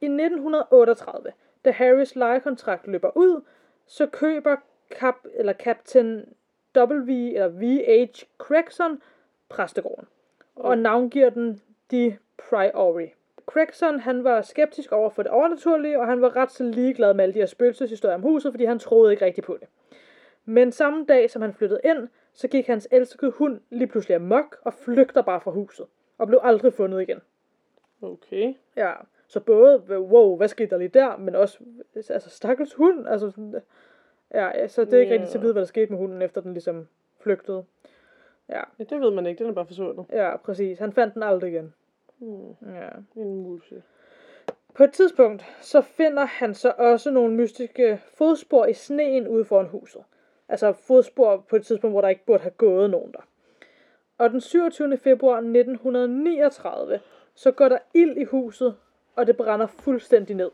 I 0.00 0.04
1938, 0.04 1.32
da 1.64 1.70
Harrys 1.70 2.16
lejekontrakt 2.16 2.86
løber 2.86 3.10
ud, 3.14 3.42
så 3.86 4.06
køber 4.06 4.56
kap, 4.90 5.14
eller 5.34 5.52
Captain 5.52 6.34
W. 6.76 7.10
eller 7.10 7.48
V.H. 7.48 8.24
Gregson 8.38 9.02
præstegården. 9.48 10.08
Og 10.56 10.78
navngiver 10.78 11.30
den 11.30 11.62
de 11.90 12.16
Priory. 12.36 13.08
Gregson, 13.46 14.00
han 14.00 14.24
var 14.24 14.42
skeptisk 14.42 14.92
over 14.92 15.10
for 15.10 15.22
det 15.22 15.32
overnaturlige, 15.32 16.00
og 16.00 16.06
han 16.06 16.22
var 16.22 16.36
ret 16.36 16.50
så 16.52 16.64
ligeglad 16.64 17.14
med 17.14 17.22
alle 17.24 17.34
de 17.34 17.38
her 17.38 17.46
spøgelseshistorier 17.46 18.14
om 18.14 18.22
huset, 18.22 18.52
fordi 18.52 18.64
han 18.64 18.78
troede 18.78 19.12
ikke 19.12 19.24
rigtigt 19.24 19.46
på 19.46 19.56
det. 19.60 19.68
Men 20.44 20.72
samme 20.72 21.04
dag, 21.08 21.30
som 21.30 21.42
han 21.42 21.54
flyttede 21.54 21.80
ind, 21.84 22.08
så 22.32 22.48
gik 22.48 22.66
hans 22.66 22.88
elskede 22.90 23.30
hund 23.30 23.60
lige 23.70 23.86
pludselig 23.86 24.14
amok 24.14 24.56
og 24.62 24.74
flygter 24.74 25.22
bare 25.22 25.40
fra 25.40 25.50
huset, 25.50 25.86
og 26.18 26.26
blev 26.26 26.40
aldrig 26.42 26.72
fundet 26.72 27.00
igen. 27.02 27.20
Okay. 28.02 28.54
Ja, 28.76 28.92
så 29.28 29.40
både, 29.40 29.82
wow, 29.90 30.36
hvad 30.36 30.48
skete 30.48 30.70
der 30.70 30.76
lige 30.78 30.88
der, 30.88 31.16
men 31.16 31.34
også, 31.34 31.58
altså, 32.10 32.30
stakkels 32.30 32.74
hund, 32.74 33.08
altså, 33.08 33.30
sådan, 33.30 33.54
ja, 34.34 34.68
så 34.68 34.84
det 34.84 34.92
er 34.94 34.98
ikke 35.00 35.12
Ja. 35.14 35.18
rigtig 35.20 35.30
til 35.30 35.38
at 35.38 35.42
vide, 35.42 35.52
hvad 35.52 35.60
der 35.62 35.66
skete 35.66 35.90
med 35.92 35.98
hunden, 35.98 36.22
efter 36.22 36.40
den 36.40 36.52
ligesom 36.52 36.88
flygtede. 37.20 37.64
Ja, 38.48 38.60
Ja, 38.78 38.84
det 38.84 39.00
ved 39.00 39.10
man 39.10 39.26
ikke. 39.26 39.38
Den 39.38 39.50
er 39.50 39.54
bare 39.54 39.66
forsvundet. 39.66 40.06
ja, 40.12 40.36
præcis. 40.36 40.78
Han 40.78 40.92
fandt 40.92 41.14
den 41.14 41.22
aldrig 41.22 41.50
igen. 41.52 41.74
Hmm. 42.18 42.74
Ja. 42.74 42.88
En 43.16 43.42
muse. 43.42 43.82
På 44.74 44.84
et 44.84 44.92
tidspunkt, 44.92 45.44
så 45.60 45.80
finder 45.80 46.24
han 46.24 46.54
så 46.54 46.74
også 46.78 47.10
nogle 47.10 47.34
mystiske 47.34 48.00
fodspor 48.14 48.66
i 48.66 48.72
sneen 48.72 49.28
ude 49.28 49.44
foran 49.44 49.66
huset. 49.66 50.02
Altså 50.48 50.72
fodspor 50.72 51.36
på 51.36 51.56
et 51.56 51.66
tidspunkt, 51.66 51.94
hvor 51.94 52.00
der 52.00 52.08
ikke 52.08 52.24
burde 52.26 52.42
have 52.42 52.50
gået 52.50 52.90
nogen 52.90 53.12
der. 53.12 53.20
Og 54.18 54.30
den 54.30 54.40
27. 54.40 54.96
februar 54.96 55.36
1939, 55.36 57.00
så 57.34 57.52
går 57.52 57.68
der 57.68 57.78
ild 57.94 58.16
i 58.16 58.24
huset, 58.24 58.76
og 59.16 59.26
det 59.26 59.36
brænder 59.36 59.66
fuldstændig 59.66 60.36
ned. 60.36 60.50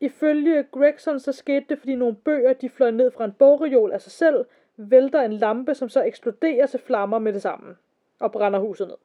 Ifølge 0.00 0.62
Gregson, 0.72 1.20
så 1.20 1.32
skete 1.32 1.66
det, 1.68 1.78
fordi 1.78 1.94
nogle 1.94 2.16
bøger, 2.16 2.52
de 2.52 2.68
fløj 2.68 2.90
ned 2.90 3.10
fra 3.10 3.24
en 3.24 3.32
bogreol 3.32 3.92
af 3.92 4.00
sig 4.00 4.12
selv, 4.12 4.44
vælter 4.76 5.20
en 5.20 5.32
lampe, 5.32 5.74
som 5.74 5.88
så 5.88 6.02
eksploderer 6.02 6.66
til 6.66 6.80
flammer 6.80 7.18
med 7.18 7.32
det 7.32 7.42
samme, 7.42 7.76
og 8.18 8.32
brænder 8.32 8.58
huset 8.58 8.88
ned. 8.88 8.96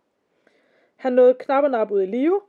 Han 0.98 1.14
nåede 1.14 1.34
knap 1.34 1.64
og 1.64 1.72
nap 1.72 1.92
ud 1.92 2.02
i 2.02 2.06
live, 2.06 2.42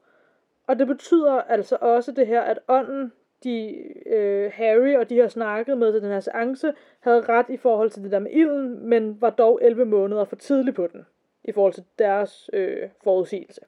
og 0.67 0.79
det 0.79 0.87
betyder 0.87 1.33
altså 1.33 1.79
også 1.81 2.13
det 2.13 2.27
her, 2.27 2.41
at 2.41 2.59
ånden, 2.69 3.13
de, 3.45 3.75
øh, 4.07 4.53
Harry 4.55 4.97
og 4.97 5.11
de 5.11 5.19
har 5.19 5.29
snakket 5.29 5.79
med 5.79 5.93
til 5.93 6.03
den 6.03 6.11
her 6.11 6.21
seance, 6.21 6.75
havde 7.01 7.21
ret 7.21 7.47
i 7.49 7.57
forhold 7.57 7.91
til 7.91 8.03
det 8.03 8.13
der 8.13 8.19
med 8.19 8.31
ilden, 8.31 8.89
men 8.89 9.21
var 9.21 9.31
dog 9.31 9.59
11 9.63 9.85
måneder 9.85 10.25
for 10.25 10.37
tidlig 10.37 10.75
på 10.75 10.87
den, 10.87 11.07
i 11.45 11.53
forhold 11.53 11.73
til 11.73 11.85
deres 11.99 12.51
øh, 12.53 12.89
forudsigelse. 13.03 13.61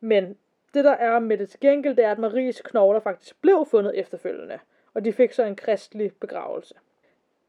Men 0.00 0.36
det 0.74 0.84
der 0.84 0.92
er 0.92 1.18
med 1.18 1.38
det 1.38 1.48
til 1.48 1.60
gengæld, 1.60 1.96
det 1.96 2.04
er, 2.04 2.10
at 2.10 2.18
Maries 2.18 2.60
knogler 2.60 3.00
faktisk 3.00 3.42
blev 3.42 3.66
fundet 3.70 3.98
efterfølgende, 3.98 4.58
og 4.94 5.04
de 5.04 5.12
fik 5.12 5.32
så 5.32 5.44
en 5.44 5.56
kristelig 5.56 6.12
begravelse. 6.20 6.74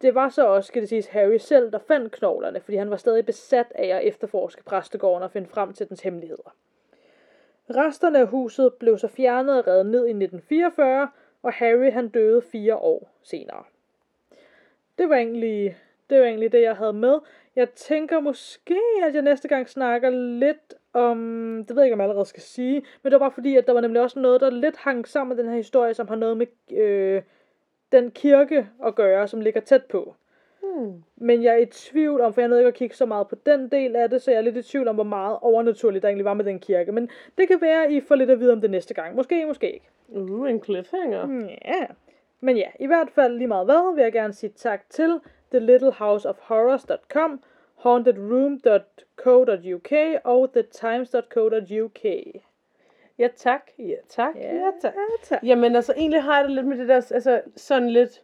Det 0.03 0.15
var 0.15 0.29
så 0.29 0.47
også, 0.47 0.67
skal 0.67 0.81
det 0.81 0.89
siges, 0.89 1.07
Harry 1.07 1.37
selv, 1.37 1.71
der 1.71 1.79
fandt 1.79 2.11
knoglerne, 2.11 2.61
fordi 2.61 2.77
han 2.77 2.89
var 2.89 2.97
stadig 2.97 3.25
besat 3.25 3.71
af 3.75 3.87
at 3.87 4.07
efterforske 4.07 4.63
præstegården 4.63 5.23
og 5.23 5.31
finde 5.31 5.47
frem 5.47 5.73
til 5.73 5.89
dens 5.89 6.01
hemmeligheder. 6.01 6.55
Resterne 7.69 8.19
af 8.19 8.27
huset 8.27 8.73
blev 8.73 8.97
så 8.97 9.07
fjernet 9.07 9.57
og 9.59 9.67
revet 9.67 9.85
ned 9.85 10.05
i 10.07 10.09
1944, 10.09 11.09
og 11.43 11.53
Harry 11.53 11.91
han 11.91 12.09
døde 12.09 12.41
fire 12.41 12.75
år 12.75 13.09
senere. 13.21 13.63
Det 14.97 15.09
var 15.09 15.15
egentlig 15.15 15.77
det, 16.09 16.19
var 16.19 16.25
egentlig 16.25 16.51
det 16.51 16.61
jeg 16.61 16.75
havde 16.75 16.93
med. 16.93 17.19
Jeg 17.55 17.69
tænker 17.69 18.19
måske, 18.19 18.79
at 19.07 19.13
jeg 19.13 19.21
næste 19.21 19.47
gang 19.47 19.69
snakker 19.69 20.09
lidt 20.09 20.73
om, 20.93 21.17
det 21.67 21.75
ved 21.75 21.83
jeg 21.83 21.85
ikke, 21.85 21.93
om 21.93 21.99
jeg 21.99 22.05
allerede 22.05 22.25
skal 22.25 22.43
sige, 22.43 22.83
men 23.03 23.11
det 23.11 23.19
var 23.19 23.25
bare 23.25 23.31
fordi, 23.31 23.57
at 23.57 23.67
der 23.67 23.73
var 23.73 23.81
nemlig 23.81 24.01
også 24.01 24.19
noget, 24.19 24.41
der 24.41 24.49
lidt 24.49 24.77
hang 24.77 25.07
sammen 25.07 25.35
med 25.35 25.43
den 25.43 25.51
her 25.51 25.57
historie, 25.57 25.93
som 25.93 26.07
har 26.07 26.15
noget 26.15 26.37
med 26.37 26.47
øh, 26.71 27.21
den 27.93 28.11
kirke 28.11 28.67
at 28.85 28.95
gøre, 28.95 29.27
som 29.27 29.41
ligger 29.41 29.61
tæt 29.61 29.85
på. 29.85 30.15
Hmm. 30.63 31.03
Men 31.15 31.43
jeg 31.43 31.53
er 31.53 31.57
i 31.57 31.65
tvivl 31.65 32.21
om, 32.21 32.33
for 32.33 32.41
jeg 32.41 32.47
nåede 32.47 32.61
ikke 32.61 32.67
at 32.67 32.73
kigge 32.73 32.95
så 32.95 33.05
meget 33.05 33.27
på 33.27 33.35
den 33.45 33.69
del 33.69 33.95
af 33.95 34.09
det, 34.09 34.21
så 34.21 34.31
jeg 34.31 34.37
er 34.37 34.41
lidt 34.41 34.57
i 34.57 34.61
tvivl 34.61 34.87
om, 34.87 34.95
hvor 34.95 35.03
meget 35.03 35.37
overnaturligt 35.41 36.01
der 36.01 36.09
egentlig 36.09 36.25
var 36.25 36.33
med 36.33 36.45
den 36.45 36.59
kirke. 36.59 36.91
Men 36.91 37.09
det 37.37 37.47
kan 37.47 37.61
være, 37.61 37.85
at 37.85 37.91
I 37.91 38.01
får 38.01 38.15
lidt 38.15 38.29
at 38.29 38.39
vide 38.39 38.53
om 38.53 38.61
det 38.61 38.71
næste 38.71 38.93
gang. 38.93 39.15
Måske, 39.15 39.45
måske 39.45 39.73
ikke. 39.73 39.89
Uh, 40.07 40.49
en 40.49 40.63
cliffhanger. 40.63 41.47
Ja. 41.65 41.85
Men 42.39 42.57
ja, 42.57 42.67
i 42.79 42.87
hvert 42.87 43.09
fald 43.09 43.37
lige 43.37 43.47
meget 43.47 43.65
hvad, 43.65 43.95
vil 43.95 44.01
jeg 44.01 44.13
gerne 44.13 44.33
sige 44.33 44.51
tak 44.55 44.89
til 44.89 45.19
thelittlehouseofhorrors.com, 45.51 47.43
hauntedroom.co.uk 47.79 49.91
og 50.23 50.53
thetimes.co.uk. 50.53 52.05
Ja 53.19 53.27
tak, 53.35 53.61
ja 53.79 53.95
tak, 54.09 54.35
ja, 54.35 54.55
ja 54.55 54.71
tak. 54.81 54.93
tak. 55.23 55.39
Jamen 55.43 55.75
altså, 55.75 55.93
egentlig 55.97 56.23
har 56.23 56.35
jeg 56.37 56.43
det 56.47 56.55
lidt 56.55 56.65
med 56.67 56.77
det 56.77 56.87
der, 56.87 56.95
altså 56.95 57.41
sådan 57.55 57.89
lidt, 57.89 58.21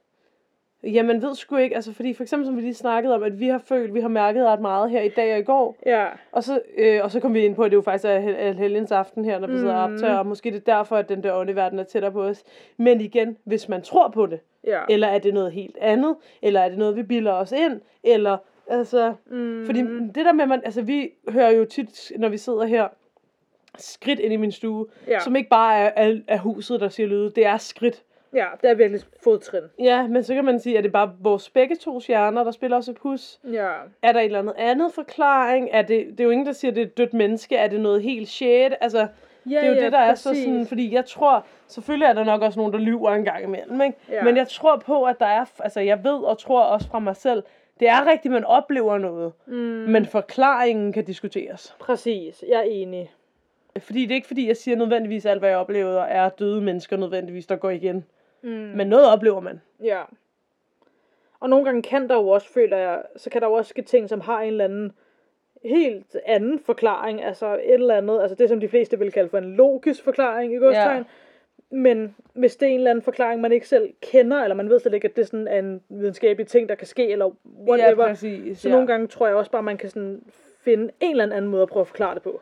jamen 0.83 1.21
ved 1.21 1.35
sgu 1.35 1.55
ikke, 1.55 1.75
altså 1.75 1.93
fordi 1.93 2.13
for 2.13 2.23
eksempel 2.23 2.45
som 2.45 2.55
vi 2.55 2.61
lige 2.61 2.73
snakkede 2.73 3.15
om, 3.15 3.23
at 3.23 3.39
vi 3.39 3.47
har 3.47 3.57
følt, 3.57 3.93
vi 3.93 4.01
har 4.01 4.07
mærket 4.07 4.45
ret 4.45 4.61
meget 4.61 4.89
her 4.89 5.01
i 5.01 5.09
dag 5.09 5.33
og 5.33 5.39
i 5.39 5.43
går, 5.43 5.75
Ja, 5.85 6.07
og 6.31 6.43
så, 6.43 6.61
øh, 6.77 6.99
og 7.03 7.11
så 7.11 7.19
kom 7.19 7.33
vi 7.33 7.45
ind 7.45 7.55
på, 7.55 7.63
at 7.63 7.71
det 7.71 7.77
jo 7.77 7.81
faktisk 7.81 8.05
er 8.05 8.19
hel- 8.19 8.55
helgens 8.57 8.91
aften 8.91 9.25
her, 9.25 9.39
når 9.39 9.47
vi 9.47 9.57
sidder 9.57 9.85
Mhm. 9.87 9.93
optager, 9.95 10.17
og 10.17 10.25
måske 10.25 10.51
det 10.51 10.57
er 10.67 10.75
derfor, 10.77 10.95
at 10.95 11.09
den 11.09 11.23
der 11.23 11.33
åndeverden 11.35 11.79
er 11.79 11.83
tættere 11.83 12.11
på 12.11 12.23
os. 12.23 12.43
Men 12.77 13.01
igen, 13.01 13.37
hvis 13.43 13.69
man 13.69 13.81
tror 13.81 14.07
på 14.07 14.25
det, 14.25 14.39
ja. 14.63 14.79
eller 14.89 15.07
er 15.07 15.19
det 15.19 15.33
noget 15.33 15.51
helt 15.51 15.77
andet, 15.81 16.15
eller 16.41 16.59
er 16.59 16.69
det 16.69 16.77
noget, 16.77 16.95
vi 16.95 17.03
bilder 17.03 17.33
os 17.33 17.51
ind, 17.51 17.81
eller 18.03 18.37
altså, 18.67 19.13
Mm, 19.25 19.65
fordi 19.65 19.79
det 20.15 20.15
der 20.25 20.33
med, 20.33 20.45
man, 20.45 20.61
altså 20.65 20.81
vi 20.81 21.11
hører 21.29 21.49
jo 21.49 21.65
tit, 21.65 22.11
når 22.17 22.29
vi 22.29 22.37
sidder 22.37 22.65
her, 22.65 22.87
skridt 23.77 24.19
ind 24.19 24.33
i 24.33 24.37
min 24.37 24.51
stue, 24.51 24.85
ja. 25.07 25.19
som 25.19 25.35
ikke 25.35 25.49
bare 25.49 25.77
er, 25.79 25.91
er, 25.95 26.15
er 26.27 26.37
huset, 26.37 26.81
der 26.81 26.89
siger 26.89 27.07
lyde, 27.07 27.31
det 27.35 27.45
er 27.45 27.57
skridt. 27.57 28.03
ja, 28.33 28.45
det 28.61 28.69
er 28.69 28.73
virkelig 28.73 29.01
fodtrin. 29.23 29.61
Ja, 29.79 30.07
men 30.07 30.23
så 30.23 30.33
kan 30.33 30.45
man 30.45 30.59
sige, 30.59 30.77
at 30.77 30.83
det 30.83 30.89
er 30.89 30.93
bare 30.93 31.11
vores 31.19 31.49
begge 31.49 31.75
to 31.75 32.01
hjerner, 32.07 32.43
der 32.43 32.51
spiller 32.51 32.77
os 32.77 32.87
et 32.87 32.95
pus. 32.97 33.39
Ja. 33.51 33.69
Er 34.01 34.11
der 34.11 34.19
et 34.19 34.25
eller 34.25 34.39
andet 34.39 34.53
andet 34.57 34.91
forklaring? 34.93 35.69
Er 35.71 35.81
det, 35.81 36.05
det 36.11 36.19
er 36.19 36.23
jo 36.23 36.29
ingen, 36.29 36.45
der 36.47 36.51
siger, 36.53 36.71
at 36.71 36.75
det 36.75 36.81
er 36.81 36.85
et 36.85 36.97
dødt 36.97 37.13
menneske. 37.13 37.55
Er 37.55 37.67
det 37.67 37.79
noget 37.79 38.01
helt 38.03 38.27
shit? 38.29 38.73
Altså, 38.81 39.07
Ja, 39.49 39.55
det 39.55 39.63
er 39.63 39.67
jo 39.69 39.73
ja, 39.75 39.83
det, 39.83 39.91
der 39.91 39.97
er 39.99 40.15
så 40.15 40.29
præcis. 40.29 40.43
sådan, 40.43 40.65
fordi 40.67 40.93
jeg 40.93 41.05
tror, 41.05 41.45
selvfølgelig 41.67 42.05
er 42.05 42.13
der 42.13 42.23
nok 42.23 42.41
også 42.41 42.59
nogen, 42.59 42.73
der 42.73 42.79
lyver 42.79 43.11
en 43.11 43.23
gang 43.25 43.43
imellem, 43.43 43.81
ikke? 43.81 43.97
Ja. 44.09 44.23
Men 44.23 44.37
jeg 44.37 44.47
tror 44.47 44.77
på, 44.85 45.03
at 45.03 45.19
der 45.19 45.25
er, 45.25 45.45
altså 45.59 45.79
jeg 45.79 46.03
ved 46.03 46.17
og 46.23 46.37
tror 46.37 46.61
også 46.61 46.87
fra 46.87 46.99
mig 46.99 47.15
selv, 47.15 47.43
Det 47.79 47.87
er 47.89 48.05
rigtigt, 48.11 48.31
man 48.31 48.45
oplever 48.45 48.97
noget, 48.97 49.31
Mm. 49.45 49.53
men 49.87 50.05
forklaringen 50.05 50.93
kan 50.93 51.05
diskuteres. 51.05 51.75
Præcis, 51.79 52.43
jeg 52.49 52.57
er 52.57 52.61
enig. 52.61 53.11
Fordi 53.77 54.01
det 54.01 54.11
er 54.11 54.15
ikke 54.15 54.27
fordi, 54.27 54.47
jeg 54.47 54.57
siger 54.57 54.77
nødvendigvis, 54.77 55.25
alt 55.25 55.39
hvad 55.39 55.49
jeg 55.49 55.57
oplever 55.57 56.01
er 56.01 56.29
døde 56.29 56.61
mennesker 56.61 56.97
nødvendigvis, 56.97 57.47
der 57.47 57.55
går 57.55 57.69
igen. 57.69 58.05
Mm. 58.41 58.49
Men 58.49 58.87
noget 58.87 59.13
oplever 59.13 59.39
man. 59.39 59.61
Ja. 59.83 60.01
Og 61.39 61.49
nogle 61.49 61.65
gange 61.65 61.81
kan 61.81 62.09
der 62.09 62.15
jo 62.15 62.29
også, 62.29 62.49
føler 62.49 62.77
jeg, 62.77 63.01
så 63.15 63.29
kan 63.29 63.41
der 63.41 63.47
jo 63.47 63.53
også 63.53 63.69
ske 63.69 63.81
ting, 63.81 64.09
som 64.09 64.21
har 64.21 64.41
en 64.41 64.47
eller 64.47 64.63
anden 64.65 64.91
helt 65.63 66.15
anden 66.25 66.59
forklaring, 66.59 67.23
altså 67.23 67.53
et 67.53 67.73
eller 67.73 67.95
andet, 67.97 68.21
altså 68.21 68.35
det 68.35 68.49
som 68.49 68.59
de 68.59 68.67
fleste 68.67 68.99
vil 68.99 69.11
kalde 69.11 69.29
for 69.29 69.37
en 69.37 69.55
logisk 69.55 70.03
forklaring 70.03 70.53
i 70.53 70.57
godstegn. 70.57 70.97
Ja. 70.97 71.03
Men 71.71 72.15
hvis 72.33 72.55
det 72.55 72.65
er 72.65 72.69
en 72.69 72.77
eller 72.77 72.89
anden 72.89 73.03
forklaring, 73.03 73.41
man 73.41 73.51
ikke 73.51 73.67
selv 73.67 73.93
kender, 74.01 74.43
eller 74.43 74.55
man 74.55 74.69
ved 74.69 74.79
slet 74.79 74.93
ikke, 74.93 75.07
at 75.07 75.15
det 75.15 75.27
sådan 75.27 75.47
er 75.47 75.59
en 75.59 75.81
videnskabelig 75.89 76.47
ting, 76.47 76.69
der 76.69 76.75
kan 76.75 76.87
ske, 76.87 77.07
eller 77.11 77.31
whatever, 77.67 78.03
Ja, 78.03 78.09
præcis. 78.09 78.59
så 78.59 78.69
ja. 78.69 78.73
nogle 78.75 78.87
gange 78.87 79.07
tror 79.07 79.27
jeg 79.27 79.35
også 79.35 79.51
bare, 79.51 79.63
man 79.63 79.77
kan 79.77 79.89
sådan 79.89 80.21
finde 80.63 80.91
en 80.99 81.11
eller 81.11 81.35
anden 81.35 81.51
måde 81.51 81.61
at 81.61 81.69
prøve 81.69 81.81
at 81.81 81.87
forklare 81.87 82.15
det 82.15 82.23
på. 82.23 82.41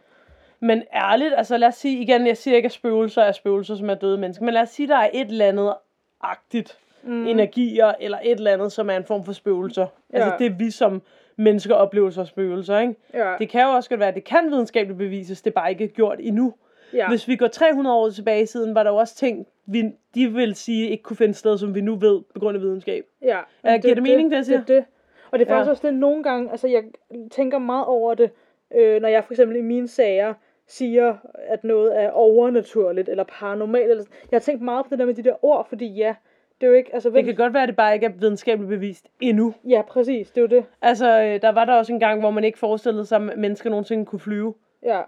Men 0.59 0.83
ærligt, 0.93 1.33
altså 1.37 1.57
lad 1.57 1.67
os 1.67 1.75
sige 1.75 2.01
igen, 2.01 2.27
jeg 2.27 2.37
siger 2.37 2.55
ikke, 2.55 2.65
at 2.65 2.71
spøgelser 2.71 3.21
er 3.21 3.31
spøgelser, 3.31 3.75
som 3.75 3.89
er 3.89 3.93
døde 3.95 4.17
mennesker, 4.17 4.45
men 4.45 4.53
lad 4.53 4.61
os 4.61 4.69
sige, 4.69 4.87
der 4.87 4.95
er 4.97 5.09
et 5.13 5.27
eller 5.27 5.45
andet 5.45 5.73
agtigt 6.21 6.77
mm. 7.03 7.27
energier, 7.27 7.93
eller 7.99 8.17
et 8.23 8.31
eller 8.31 8.51
andet, 8.53 8.71
som 8.71 8.89
er 8.89 8.97
en 8.97 9.03
form 9.03 9.23
for 9.25 9.31
spøgelser. 9.33 9.87
Ja. 10.13 10.17
Altså 10.17 10.43
Ja. 10.43 10.49
det 10.49 10.59
vi 10.59 10.71
som 10.71 11.01
mennesker 11.35 11.75
oplever 11.75 12.09
som 12.09 12.25
spøgelser, 12.25 12.79
ikke? 12.79 12.95
Ja, 13.13 13.35
Det 13.39 13.49
kan 13.49 13.61
jo 13.61 13.69
også 13.69 13.89
godt 13.89 13.99
være, 13.99 14.09
at 14.09 14.15
det 14.15 14.23
kan 14.23 14.51
videnskabeligt 14.51 14.97
bevises, 14.97 15.41
det 15.41 15.49
er 15.51 15.53
bare 15.53 15.69
ikke 15.71 15.87
gjort 15.87 16.17
endnu. 16.21 16.53
ja. 16.93 17.09
Hvis 17.09 17.27
vi 17.27 17.35
går 17.35 17.47
300 17.47 17.95
år 17.95 18.09
tilbage 18.09 18.43
i 18.43 18.45
tiden, 18.45 18.75
var 18.75 18.83
der 18.83 18.89
jo 18.91 18.95
også 18.97 19.15
ting, 19.15 19.47
vi, 19.65 19.83
de 20.15 20.27
vil 20.33 20.55
sige 20.55 20.89
ikke 20.89 21.03
kunne 21.03 21.17
finde 21.17 21.33
sted, 21.33 21.57
som 21.57 21.75
vi 21.75 21.81
nu 21.81 21.95
ved 21.95 22.21
på 22.33 22.39
grund 22.39 22.55
af 22.57 22.61
videnskab. 22.61 23.05
Ja, 23.21 23.27
Ja, 23.27 23.41
men 23.71 23.81
giver 23.81 23.93
det 23.93 24.03
mening, 24.03 24.29
det 24.31 24.35
jeg 24.37 24.45
siger? 24.45 24.59
Det, 24.63 24.69
er 24.69 24.75
det. 24.75 24.85
Og 25.31 25.39
det 25.39 25.47
er 25.47 25.53
Ja. 25.53 25.57
faktisk 25.59 25.69
også 25.71 25.87
det 25.87 25.93
nogle 25.95 26.23
gange, 26.23 26.51
altså 26.51 26.67
jeg 26.67 26.83
tænker 27.31 27.57
meget 27.57 27.85
over 27.85 28.13
det, 28.13 28.31
øh, 28.75 29.01
når 29.01 29.09
jeg 29.09 29.23
for 29.23 29.33
eksempel 29.33 29.57
i 29.57 29.61
mine 29.61 29.87
sager 29.87 30.33
siger, 30.67 31.15
at 31.47 31.63
noget 31.63 32.01
er 32.03 32.09
overnaturligt 32.09 33.09
eller 33.09 33.23
paranormalt. 33.23 33.89
Eller, 33.89 34.03
sådan. 34.03 34.17
jeg 34.31 34.35
har 34.35 34.41
tænkt 34.41 34.61
meget 34.61 34.85
på 34.85 34.89
det 34.91 34.99
der 34.99 35.05
med 35.05 35.13
de 35.13 35.23
der 35.23 35.45
ord, 35.45 35.69
fordi 35.69 35.85
ja, 35.85 36.15
det 36.61 36.67
er 36.67 36.71
jo 36.71 36.73
ikke, 36.77 36.93
altså 36.93 37.09
Det 37.09 37.13
hvem, 37.13 37.25
kan 37.25 37.35
godt 37.35 37.53
være, 37.53 37.63
at 37.63 37.69
det 37.69 37.75
bare 37.75 37.93
ikke 37.93 38.05
er 38.05 38.09
videnskabeligt 38.09 38.69
bevist 38.69 39.07
endnu. 39.19 39.53
ja 39.67 39.81
præcis, 39.81 40.29
det 40.31 40.37
er 40.37 40.41
jo 40.41 40.47
det. 40.47 40.65
Altså, 40.81 41.21
øh, 41.21 41.41
der 41.41 41.49
var 41.49 41.65
der 41.65 41.73
også 41.73 41.93
en 41.93 41.99
gang, 41.99 42.19
hvor 42.19 42.31
man 42.31 42.43
ikke 42.43 42.59
forestillede 42.59 43.05
sig, 43.05 43.15
at 43.15 43.37
mennesker 43.37 43.69
nogensinde 43.69 44.05
kunne 44.05 44.19
flyve. 44.19 44.53
Ja, 44.83 45.01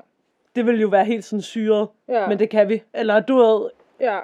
Det 0.55 0.65
ville 0.65 0.81
jo 0.81 0.87
være 0.87 1.05
helt 1.05 1.23
sådan 1.23 1.41
syret, 1.41 1.87
ja, 2.07 2.27
men 2.27 2.39
det 2.39 2.49
kan 2.49 2.69
vi. 2.69 2.83
Eller 2.93 3.19
du 3.19 3.35
ved, 3.35 3.69
ja, 3.99 4.19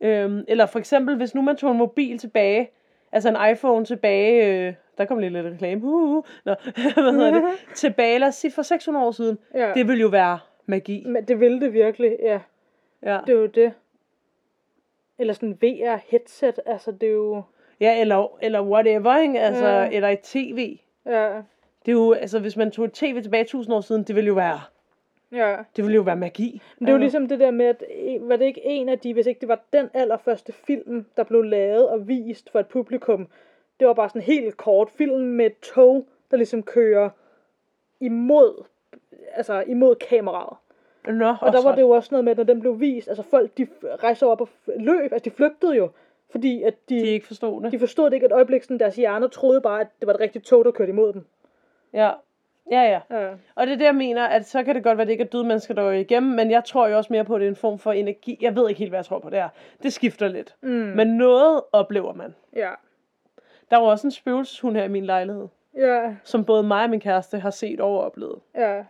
øhm, 0.00 0.44
eller 0.48 0.66
for 0.66 0.78
eksempel, 0.78 1.16
hvis 1.16 1.34
nu 1.34 1.42
man 1.42 1.56
tog 1.56 1.70
en 1.70 1.78
mobil 1.78 2.18
tilbage, 2.18 2.70
altså 3.12 3.28
en 3.28 3.52
iPhone 3.52 3.84
tilbage, 3.84 4.66
øh, 4.68 4.74
der 4.98 5.04
kom 5.04 5.18
lige 5.18 5.30
lidt 5.30 5.46
reklame, 5.46 5.84
uh, 5.84 6.16
uh, 6.16 6.24
Nå, 6.44 6.54
hvad 7.02 7.12
hedder 7.12 7.30
det, 7.30 7.42
tilbage, 7.74 8.18
lad 8.18 8.28
os 8.28 8.34
sige 8.34 8.52
for 8.52 8.62
600 8.62 9.06
år 9.06 9.10
siden, 9.10 9.38
ja. 9.54 9.72
det 9.74 9.88
ville 9.88 10.00
jo 10.00 10.08
være 10.08 10.38
magi. 10.70 11.04
Men 11.06 11.24
det 11.24 11.40
ville 11.40 11.60
det 11.60 11.72
virkelig, 11.72 12.16
ja. 12.22 12.40
Ja, 13.02 13.18
Det 13.26 13.32
er 13.34 13.38
jo 13.38 13.46
det. 13.46 13.72
Eller 15.18 15.34
sådan 15.34 15.58
VR-headset, 15.64 16.58
altså 16.66 16.92
det 16.92 17.08
er 17.08 17.12
jo... 17.12 17.42
ja 17.80 18.00
eller, 18.00 18.38
eller 18.42 18.62
whatever, 18.62 19.18
ikke? 19.18 19.40
Altså, 19.40 19.66
Ja. 19.66 19.88
eller 19.90 20.08
et 20.08 20.20
tv. 20.20 20.78
Ja, 21.06 21.26
Det 21.86 21.88
er 21.88 21.92
jo, 21.92 22.12
altså 22.12 22.38
hvis 22.38 22.56
man 22.56 22.70
tog 22.70 22.84
et 22.84 22.92
tv 22.92 23.22
tilbage 23.22 23.40
1000 23.42 23.74
år 23.74 23.80
siden, 23.80 24.02
det 24.04 24.16
ville 24.16 24.28
jo 24.28 24.34
være, 24.34 24.60
ja. 25.32 25.56
det 25.76 25.84
ville 25.84 25.94
jo 25.94 26.02
være 26.02 26.16
magi. 26.16 26.62
Men 26.78 26.86
det 26.86 26.92
er 26.92 26.96
jo 26.96 27.02
Altså, 27.02 27.18
ligesom 27.18 27.28
det 27.28 27.40
der 27.40 27.50
med, 27.50 27.66
at 27.66 27.84
eh, 27.90 28.28
var 28.28 28.36
det 28.36 28.44
ikke 28.44 28.60
en 28.64 28.88
af 28.88 28.98
de, 28.98 29.14
hvis 29.14 29.26
ikke 29.26 29.40
det 29.40 29.48
var 29.48 29.60
den 29.72 29.90
allerførste 29.94 30.52
film, 30.52 31.06
der 31.16 31.22
blev 31.24 31.42
lavet 31.42 31.88
og 31.88 32.08
vist 32.08 32.50
for 32.50 32.60
et 32.60 32.66
publikum, 32.66 33.28
det 33.80 33.86
var 33.88 33.94
bare 33.94 34.08
sådan 34.08 34.22
en 34.22 34.26
helt 34.26 34.56
kort 34.56 34.90
film 34.90 35.20
med 35.20 35.46
et 35.46 35.58
tog, 35.58 36.06
der 36.30 36.36
ligesom 36.36 36.62
kører 36.62 37.10
imod, 38.00 38.64
altså 39.34 39.64
imod 39.66 39.94
kameraet. 39.94 40.56
Nå, 41.06 41.34
Og 41.40 41.52
der 41.52 41.62
var 41.62 41.74
det 41.74 41.82
jo 41.82 41.90
også 41.90 42.08
noget 42.10 42.24
med, 42.24 42.30
at 42.30 42.36
når 42.36 42.44
den 42.44 42.60
blev 42.60 42.80
vist, 42.80 43.08
altså 43.08 43.22
folk, 43.22 43.58
de 43.58 43.66
rejste 43.82 44.26
op 44.26 44.40
og 44.40 44.48
løb, 44.76 45.12
altså 45.12 45.24
de 45.24 45.30
flygtede 45.30 45.76
jo, 45.76 45.90
fordi 46.30 46.62
at 46.62 46.74
de, 46.88 46.94
de 47.00 47.06
ikke 47.06 47.26
forstod 47.26 47.62
det. 47.62 47.72
de 47.72 47.78
forstod 47.78 48.06
det 48.06 48.14
ikke 48.14 48.26
et 48.26 48.32
øjeblik, 48.32 48.62
sådan 48.62 48.78
deres 48.78 48.96
hjerner 48.96 49.28
troede 49.28 49.60
bare, 49.60 49.80
at 49.80 49.86
det 50.00 50.06
var 50.06 50.14
et 50.14 50.20
rigtigt 50.20 50.44
tog, 50.44 50.64
der 50.64 50.70
kørte 50.70 50.90
imod 50.92 51.12
dem. 51.12 51.24
Ja. 51.92 52.10
Ja, 52.70 52.82
ja. 52.82 53.00
Ja, 53.20 53.30
Og 53.54 53.66
det 53.66 53.72
er 53.72 53.76
det, 53.76 53.84
jeg 53.84 53.94
mener, 53.94 54.24
at 54.26 54.46
så 54.46 54.62
kan 54.64 54.74
det 54.74 54.84
godt 54.84 54.96
være, 54.98 55.02
at 55.02 55.06
det 55.06 55.12
ikke 55.12 55.24
er 55.24 55.28
døde 55.28 55.44
mennesker, 55.44 55.74
der 55.74 55.82
går 55.82 55.90
igennem, 55.90 56.32
men 56.32 56.50
jeg 56.50 56.64
tror 56.64 56.88
jo 56.88 56.96
også 56.96 57.12
mere 57.12 57.24
på, 57.24 57.34
at 57.34 57.40
det 57.40 57.46
er 57.46 57.50
en 57.50 57.56
form 57.56 57.78
for 57.78 57.92
energi. 57.92 58.38
Jeg 58.40 58.56
ved 58.56 58.68
ikke 58.68 58.78
helt, 58.78 58.90
hvad 58.90 58.98
jeg 58.98 59.04
tror 59.04 59.18
på 59.18 59.30
det 59.30 59.38
er. 59.38 59.48
Det 59.82 59.92
skifter 59.92 60.28
lidt. 60.28 60.56
mm. 60.60 60.68
Men 60.70 61.06
noget 61.08 61.60
oplever 61.72 62.12
man. 62.14 62.34
ja, 62.56 62.70
Der 63.70 63.76
var 63.76 63.86
også 63.86 64.06
en 64.06 64.10
spøgelseshund 64.10 64.76
her 64.76 64.84
i 64.84 64.88
min 64.88 65.04
lejlighed, 65.06 65.48
ja, 65.76 66.14
som 66.24 66.44
både 66.44 66.62
mig 66.62 66.84
og 66.84 66.90
min 66.90 67.00
kæreste 67.00 67.38
har 67.38 67.50
set 67.50 67.80
og 67.80 68.00
oplevet. 68.00 68.38
ja, 68.54 68.84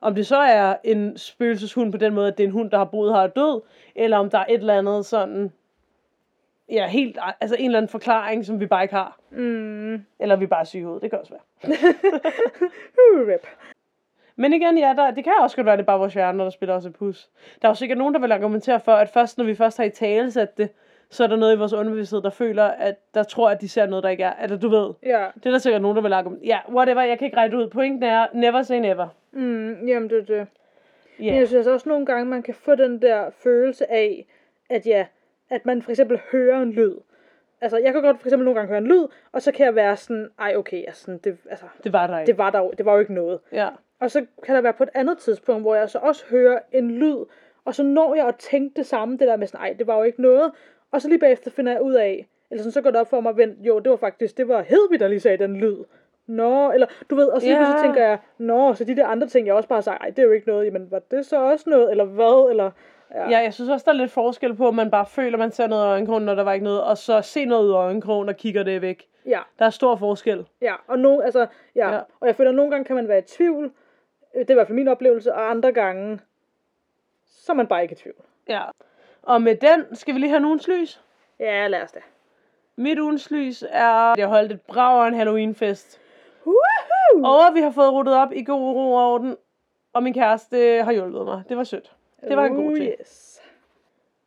Om 0.00 0.14
det 0.14 0.26
så 0.26 0.36
er 0.36 0.76
en 0.84 1.16
spøgelseshund 1.18 1.92
på 1.92 1.98
den 1.98 2.14
måde, 2.14 2.28
at 2.28 2.38
det 2.38 2.44
er 2.44 2.48
en 2.48 2.52
hund, 2.52 2.70
der 2.70 2.78
har 2.78 2.84
boet 2.84 3.14
her 3.14 3.20
og 3.20 3.36
død, 3.36 3.60
eller 3.94 4.16
om 4.16 4.30
der 4.30 4.38
er 4.38 4.46
et 4.48 4.54
eller 4.54 4.78
andet 4.78 5.06
sådan, 5.06 5.52
ja, 6.68 6.86
helt, 6.88 7.18
altså 7.40 7.56
en 7.58 7.64
eller 7.64 7.78
anden 7.78 7.88
forklaring, 7.88 8.44
som 8.46 8.60
vi 8.60 8.66
bare 8.66 8.82
ikke 8.82 8.94
har. 8.94 9.18
mm. 9.30 10.04
Eller 10.18 10.36
vi 10.36 10.46
bare 10.46 10.60
er 10.60 10.64
syge. 10.64 11.00
Det 11.00 11.10
kan 11.10 11.18
også 11.20 11.32
være. 11.32 11.74
Rip. 13.32 13.46
Men 14.36 14.52
igen, 14.52 14.78
ja, 14.78 14.94
der, 14.96 15.10
det 15.10 15.24
kan 15.24 15.32
også 15.40 15.56
godt 15.56 15.64
være, 15.64 15.72
at 15.72 15.78
det 15.78 15.82
er 15.84 15.86
bare 15.86 15.98
vores 15.98 16.14
hjerner, 16.14 16.44
der 16.44 16.50
spiller 16.50 16.74
os 16.74 16.86
et 16.86 16.92
pus. 16.94 17.30
Der 17.62 17.68
er 17.68 17.70
jo 17.70 17.74
sikkert 17.74 17.98
nogen, 17.98 18.14
der 18.14 18.20
vil 18.20 18.32
argumentere 18.32 18.80
for, 18.80 18.92
at 18.92 19.08
først 19.08 19.38
når 19.38 19.44
vi 19.44 19.54
først 19.54 19.76
har 19.76 19.84
i 19.84 19.90
tale 19.90 20.30
sat 20.30 20.58
det, 20.58 20.70
så 21.12 21.22
er 21.24 21.26
der 21.28 21.36
noget 21.36 21.54
i 21.54 21.58
vores 21.58 21.72
underbevidsthed, 21.72 22.22
der 22.22 22.30
føler, 22.30 22.64
at 22.64 22.94
der 23.14 23.22
tror, 23.22 23.50
at 23.50 23.60
de 23.60 23.68
ser 23.68 23.86
noget, 23.86 24.02
der 24.02 24.08
ikke 24.08 24.22
er. 24.24 24.32
Eller 24.42 24.58
du 24.58 24.68
ved, 24.68 24.90
Ja, 25.02 25.26
det 25.34 25.46
er 25.46 25.50
der 25.50 25.58
sikkert 25.58 25.82
nogen, 25.82 25.96
der 25.96 26.02
vil 26.02 26.12
argumentere. 26.12 26.46
Ja, 26.46 26.58
whatever, 26.74 27.02
jeg 27.02 27.18
kan 27.18 27.24
ikke 27.24 27.36
regne 27.36 27.58
ud. 27.58 27.68
Pointen 27.68 28.02
er, 28.02 28.26
never 28.34 28.62
say 28.62 28.76
never. 28.76 29.08
mm, 29.32 29.86
jamen 29.88 30.10
det 30.10 30.18
er 30.18 30.24
det. 30.24 30.46
Ja, 31.18 31.30
Men 31.30 31.34
jeg 31.40 31.48
synes 31.48 31.66
også 31.66 31.88
nogle 31.88 32.06
gange, 32.06 32.24
man 32.24 32.42
kan 32.42 32.54
få 32.54 32.74
den 32.74 33.02
der 33.02 33.30
følelse 33.30 33.90
af, 33.92 34.26
at 34.70 34.86
ja, 34.86 35.06
at 35.50 35.66
man 35.66 35.82
for 35.82 35.90
eksempel 35.90 36.20
hører 36.32 36.62
en 36.62 36.72
lyd. 36.72 36.94
Altså, 37.60 37.78
jeg 37.78 37.92
kan 37.92 38.02
godt 38.02 38.20
for 38.20 38.26
eksempel 38.28 38.44
nogle 38.44 38.58
gange 38.60 38.68
høre 38.68 38.78
en 38.78 38.86
lyd, 38.86 39.06
og 39.32 39.42
så 39.42 39.52
kan 39.52 39.66
jeg 39.66 39.74
være 39.74 39.96
sådan, 39.96 40.28
ej 40.38 40.54
okay, 40.56 40.84
altså, 40.86 41.18
det, 41.24 41.36
altså, 41.50 41.64
det 41.84 41.92
var 41.92 42.06
der 42.06 42.18
ikke. 42.18 42.26
det, 42.30 42.38
var 42.38 42.50
der, 42.50 42.70
det 42.70 42.86
var 42.86 42.92
jo 42.92 42.98
ikke 43.00 43.14
noget. 43.14 43.38
Ja. 43.52 43.68
Og 44.00 44.10
så 44.10 44.26
kan 44.44 44.54
der 44.54 44.60
være 44.60 44.72
på 44.72 44.82
et 44.82 44.88
andet 44.94 45.18
tidspunkt, 45.18 45.62
hvor 45.62 45.74
jeg 45.74 45.90
så 45.90 45.98
også 45.98 46.24
hører 46.30 46.58
en 46.72 46.90
lyd, 46.90 47.16
og 47.64 47.74
så 47.74 47.82
når 47.82 48.14
jeg 48.14 48.26
at 48.28 48.36
tænke 48.36 48.76
det 48.76 48.86
samme, 48.86 49.16
det 49.18 49.28
der 49.28 49.36
med 49.36 49.46
sådan, 49.46 49.60
ej, 49.66 49.74
det 49.78 49.86
var 49.86 49.96
jo 49.96 50.02
ikke 50.02 50.22
noget. 50.22 50.52
Og 50.92 51.02
så 51.02 51.08
lige 51.08 51.18
bagefter 51.18 51.50
finder 51.50 51.72
jeg 51.72 51.82
ud 51.82 51.94
af, 51.94 52.28
eller 52.50 52.62
sådan, 52.62 52.72
så 52.72 52.80
går 52.80 52.90
det 52.90 53.00
op 53.00 53.10
for 53.10 53.20
mig, 53.20 53.36
vent, 53.36 53.58
jo, 53.66 53.78
det 53.78 53.90
var 53.90 53.96
faktisk, 53.96 54.36
det 54.36 54.48
var 54.48 54.62
Hedvig, 54.62 55.00
der 55.00 55.08
lige 55.08 55.20
sagde 55.20 55.36
den 55.38 55.56
lyd. 55.56 55.76
Nå, 56.26 56.72
eller 56.72 56.86
du 57.10 57.14
ved, 57.14 57.26
og 57.26 57.40
så, 57.40 57.48
yeah. 57.48 57.66
Så 57.78 57.82
tænker 57.82 58.06
jeg, 58.06 58.18
nå, 58.38 58.74
så 58.74 58.84
de 58.84 58.96
der 58.96 59.06
andre 59.06 59.26
ting, 59.26 59.46
jeg 59.46 59.54
også 59.54 59.68
bare 59.68 59.76
har 59.76 59.82
sagt, 59.82 60.00
ej, 60.02 60.10
det 60.10 60.18
er 60.18 60.22
jo 60.22 60.30
ikke 60.32 60.48
noget, 60.48 60.64
jamen, 60.66 60.90
var 60.90 60.98
det 61.10 61.26
så 61.26 61.42
også 61.42 61.70
noget, 61.70 61.90
eller 61.90 62.04
hvad, 62.04 62.50
eller, 62.50 62.70
ja, 63.14 63.30
ja, 63.30 63.38
jeg 63.38 63.54
synes 63.54 63.70
også, 63.70 63.84
der 63.84 63.92
er 63.92 63.96
lidt 63.96 64.10
forskel 64.10 64.54
på, 64.54 64.68
at 64.68 64.74
man 64.74 64.90
bare 64.90 65.06
føler, 65.06 65.38
man 65.38 65.50
ser 65.50 65.66
noget 65.66 65.84
i 65.84 65.86
øjenkrogen, 65.88 66.24
når 66.24 66.34
der 66.34 66.42
var 66.42 66.52
ikke 66.52 66.64
noget, 66.64 66.82
og 66.84 66.98
så 66.98 67.20
se 67.22 67.44
noget 67.44 67.68
i 67.68 67.72
øjenkrogen 67.72 68.28
og 68.28 68.36
kigger 68.36 68.62
det 68.62 68.82
væk. 68.82 69.08
ja, 69.26 69.40
Der 69.58 69.64
er 69.66 69.70
stor 69.70 69.96
forskel. 69.96 70.46
ja, 70.60 70.74
og 70.86 70.98
no, 70.98 71.20
altså, 71.20 71.46
ja, 71.74 71.88
Ja. 71.88 71.94
ja, 71.94 72.00
og 72.20 72.26
jeg 72.26 72.36
føler, 72.36 72.50
at 72.50 72.54
nogle 72.56 72.70
gange 72.70 72.84
kan 72.84 72.96
man 72.96 73.08
være 73.08 73.18
i 73.18 73.22
tvivl, 73.22 73.72
Øh, 74.34 74.40
det 74.40 74.50
er 74.50 74.54
i 74.54 74.56
hvert 74.56 74.66
fald 74.66 74.76
min 74.76 74.88
oplevelse, 74.88 75.34
og 75.34 75.50
andre 75.50 75.72
gange, 75.72 76.20
så 77.26 77.52
er 77.52 77.56
man 77.56 77.66
bare 77.66 77.82
ikke 77.82 77.92
i 77.92 77.96
tvivl. 77.96 78.16
Ja. 78.48 78.62
Og 79.22 79.42
med 79.42 79.56
den 79.56 79.96
skal 79.96 80.14
vi 80.14 80.18
lige 80.20 80.30
have 80.30 80.44
ugens 80.46 80.68
lys. 80.68 81.00
Ja, 81.40 81.66
lad 81.66 81.82
os 81.82 81.92
det. 81.92 82.02
Mit 82.76 82.98
ugens 82.98 83.30
lys 83.30 83.64
er, 83.70 84.14
jeg 84.18 84.26
holdt 84.28 84.52
et 84.52 84.60
brav 84.60 85.06
en 85.08 85.14
Halloween-fest. 85.14 86.00
Woohoo! 86.46 87.24
Og 87.48 87.54
vi 87.54 87.60
har 87.60 87.70
fået 87.70 87.92
ruttet 87.92 88.14
op 88.14 88.32
i 88.32 88.44
god 88.44 88.60
ro 88.74 88.92
og 88.92 89.12
orden. 89.12 89.36
Og 89.92 90.02
min 90.02 90.14
kæreste 90.14 90.82
har 90.84 90.92
hjulpet 90.92 91.24
mig. 91.24 91.42
Det 91.48 91.56
var 91.56 91.64
sødt. 91.64 91.92
Det 92.28 92.36
var 92.36 92.44
en 92.44 92.54
god 92.54 92.70
Oh, 92.70 92.76
ting. 92.76 92.94
Yes. 93.00 93.40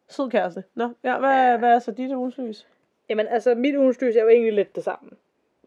Sød 0.09 0.29
kæreste. 0.29 0.63
Nå, 0.75 0.89
ja, 1.03 1.17
hvad, 1.19 1.57
hvad 1.57 1.69
er 1.75 1.79
så 1.79 1.91
dit 1.91 2.11
ugens 2.11 2.37
lys? 2.37 2.67
Jamen 3.09 3.27
altså, 3.27 3.55
mit 3.55 3.75
ugens 3.75 4.01
lys 4.01 4.15
er 4.15 4.21
jo 4.21 4.27
egentlig 4.29 4.53
lidt 4.53 4.75
det 4.75 4.83
samme. 4.83 5.09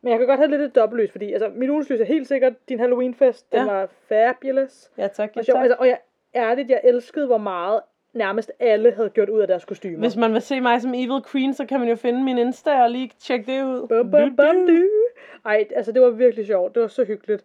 Men 0.03 0.11
jeg 0.11 0.19
kan 0.19 0.29
godt 0.29 0.39
have 0.41 0.51
lidt 0.51 0.63
et 0.63 0.75
dobbeltlys, 0.75 1.11
fordi 1.11 1.33
altså, 1.33 1.49
mit 1.49 1.71
ugens 1.71 1.91
lys 1.91 2.01
er 2.01 2.05
helt 2.05 2.29
sikkert 2.29 2.69
din 2.69 2.79
Halloween-fest. 2.81 3.53
Den 3.53 3.67
Ja. 3.67 3.73
var 3.73 3.89
fabulous. 4.09 4.91
Ja, 4.97 5.07
tak. 5.09 5.31
Ja, 5.37 5.41
Og, 5.41 5.45
sjov, 5.45 5.55
tak. 5.55 5.63
altså, 5.63 5.77
og 5.81 5.89
jeg, 5.89 5.99
ærligt, 6.35 6.71
jeg 6.71 6.81
elskede, 6.85 7.27
hvor 7.27 7.39
meget 7.39 7.81
nærmest 8.19 8.53
alle 8.61 8.93
havde 8.93 9.11
gjort 9.11 9.29
ud 9.29 9.41
af 9.41 9.47
deres 9.47 9.65
kostymer. 9.65 9.99
Hvis 9.99 10.17
man 10.17 10.33
vil 10.33 10.43
se 10.43 10.61
mig 10.61 10.83
som 10.83 10.95
Evil 10.95 11.23
Queen, 11.33 11.55
så 11.55 11.67
kan 11.67 11.81
man 11.81 11.89
jo 11.89 11.97
finde 11.97 12.25
min 12.25 12.39
Insta 12.39 12.83
og 12.83 12.91
lige 12.91 13.11
tjekke 13.21 13.53
det 13.53 13.65
ud. 13.65 13.89
Bum, 13.89 14.11
bum, 14.11 14.37
bum, 14.37 14.67
du. 14.67 14.89
Ej, 15.45 15.67
altså 15.77 15.93
det 15.93 16.03
var 16.03 16.11
virkelig 16.11 16.47
sjovt. 16.47 16.75
Det 16.75 16.83
var 16.83 16.89
så 16.89 17.05
hyggeligt. 17.05 17.45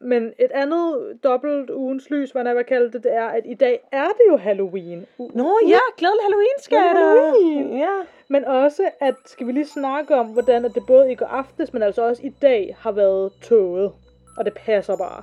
Men 0.00 0.32
et 0.38 0.50
andet 0.54 1.18
dobbelt 1.24 1.70
ugens 1.70 2.10
lys, 2.10 2.30
hvad 2.30 2.46
jeg 2.46 2.56
vil 2.56 2.64
kalde 2.64 2.92
det, 2.92 3.04
det 3.04 3.14
er, 3.14 3.26
at 3.26 3.42
i 3.46 3.54
dag 3.54 3.80
er 3.92 4.04
det 4.04 4.22
jo 4.28 4.36
Halloween. 4.36 5.06
Nå 5.18 5.58
ja, 5.68 5.78
glædelig 5.98 6.22
Halloween. 6.22 6.96
Halloween. 6.96 7.78
Ja. 7.78 7.96
Men 8.28 8.44
også, 8.44 8.82
at 9.00 9.14
skal 9.24 9.46
vi 9.46 9.52
lige 9.52 9.66
snakke 9.66 10.14
om, 10.16 10.26
hvordan 10.26 10.64
at 10.64 10.74
det 10.74 10.82
både 10.86 11.12
i 11.12 11.14
går 11.14 11.26
aftes, 11.26 11.72
men 11.72 11.82
altså 11.82 12.02
også 12.02 12.22
i 12.24 12.28
dag 12.42 12.76
har 12.78 12.92
været 12.92 13.32
toget. 13.42 13.92
Og 14.38 14.44
det 14.44 14.54
passer 14.54 14.96
bare. 14.96 15.22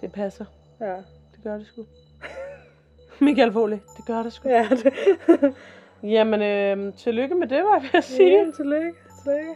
Det 0.00 0.12
passer. 0.12 0.44
Ja, 0.80 0.94
Det 1.34 1.44
gør 1.44 1.56
det 1.56 1.66
sgu. 1.66 1.84
Michael 3.26 3.52
Foley, 3.52 3.78
det 3.96 4.06
gør 4.06 4.22
det 4.22 4.32
sgu. 4.32 4.48
ja 4.48 4.68
det. 4.70 4.92
Jamen, 6.14 6.42
øh, 6.42 6.94
tillykke 6.94 7.34
med 7.34 7.46
det, 7.46 7.58
var 7.64 7.74
jeg 7.74 7.82
ved 7.82 7.90
at 7.98 8.04
sige. 8.04 8.38
ja 8.38 8.50
tillykke, 8.56 8.98
tillykke. 9.24 9.54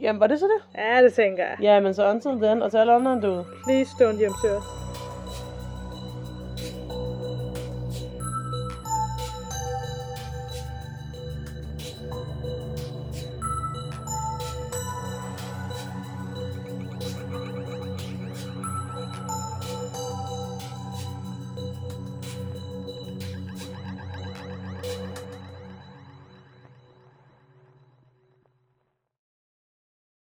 Jamen, 0.00 0.20
var 0.20 0.26
det 0.26 0.38
så 0.38 0.46
det? 0.46 0.80
Ja, 0.80 1.02
det 1.02 1.12
tænker 1.12 1.44
jeg. 1.44 1.56
Ja, 1.62 1.80
men 1.80 1.94
så 1.94 2.10
until 2.10 2.30
then, 2.30 2.62
og 2.62 2.70
til 2.70 2.78
alle 2.78 2.92
andre 2.92 3.20
derude. 3.20 3.44
Please 3.64 3.90
don't 3.90 4.18
hjemsøge 4.18 4.56
os. 4.56 4.81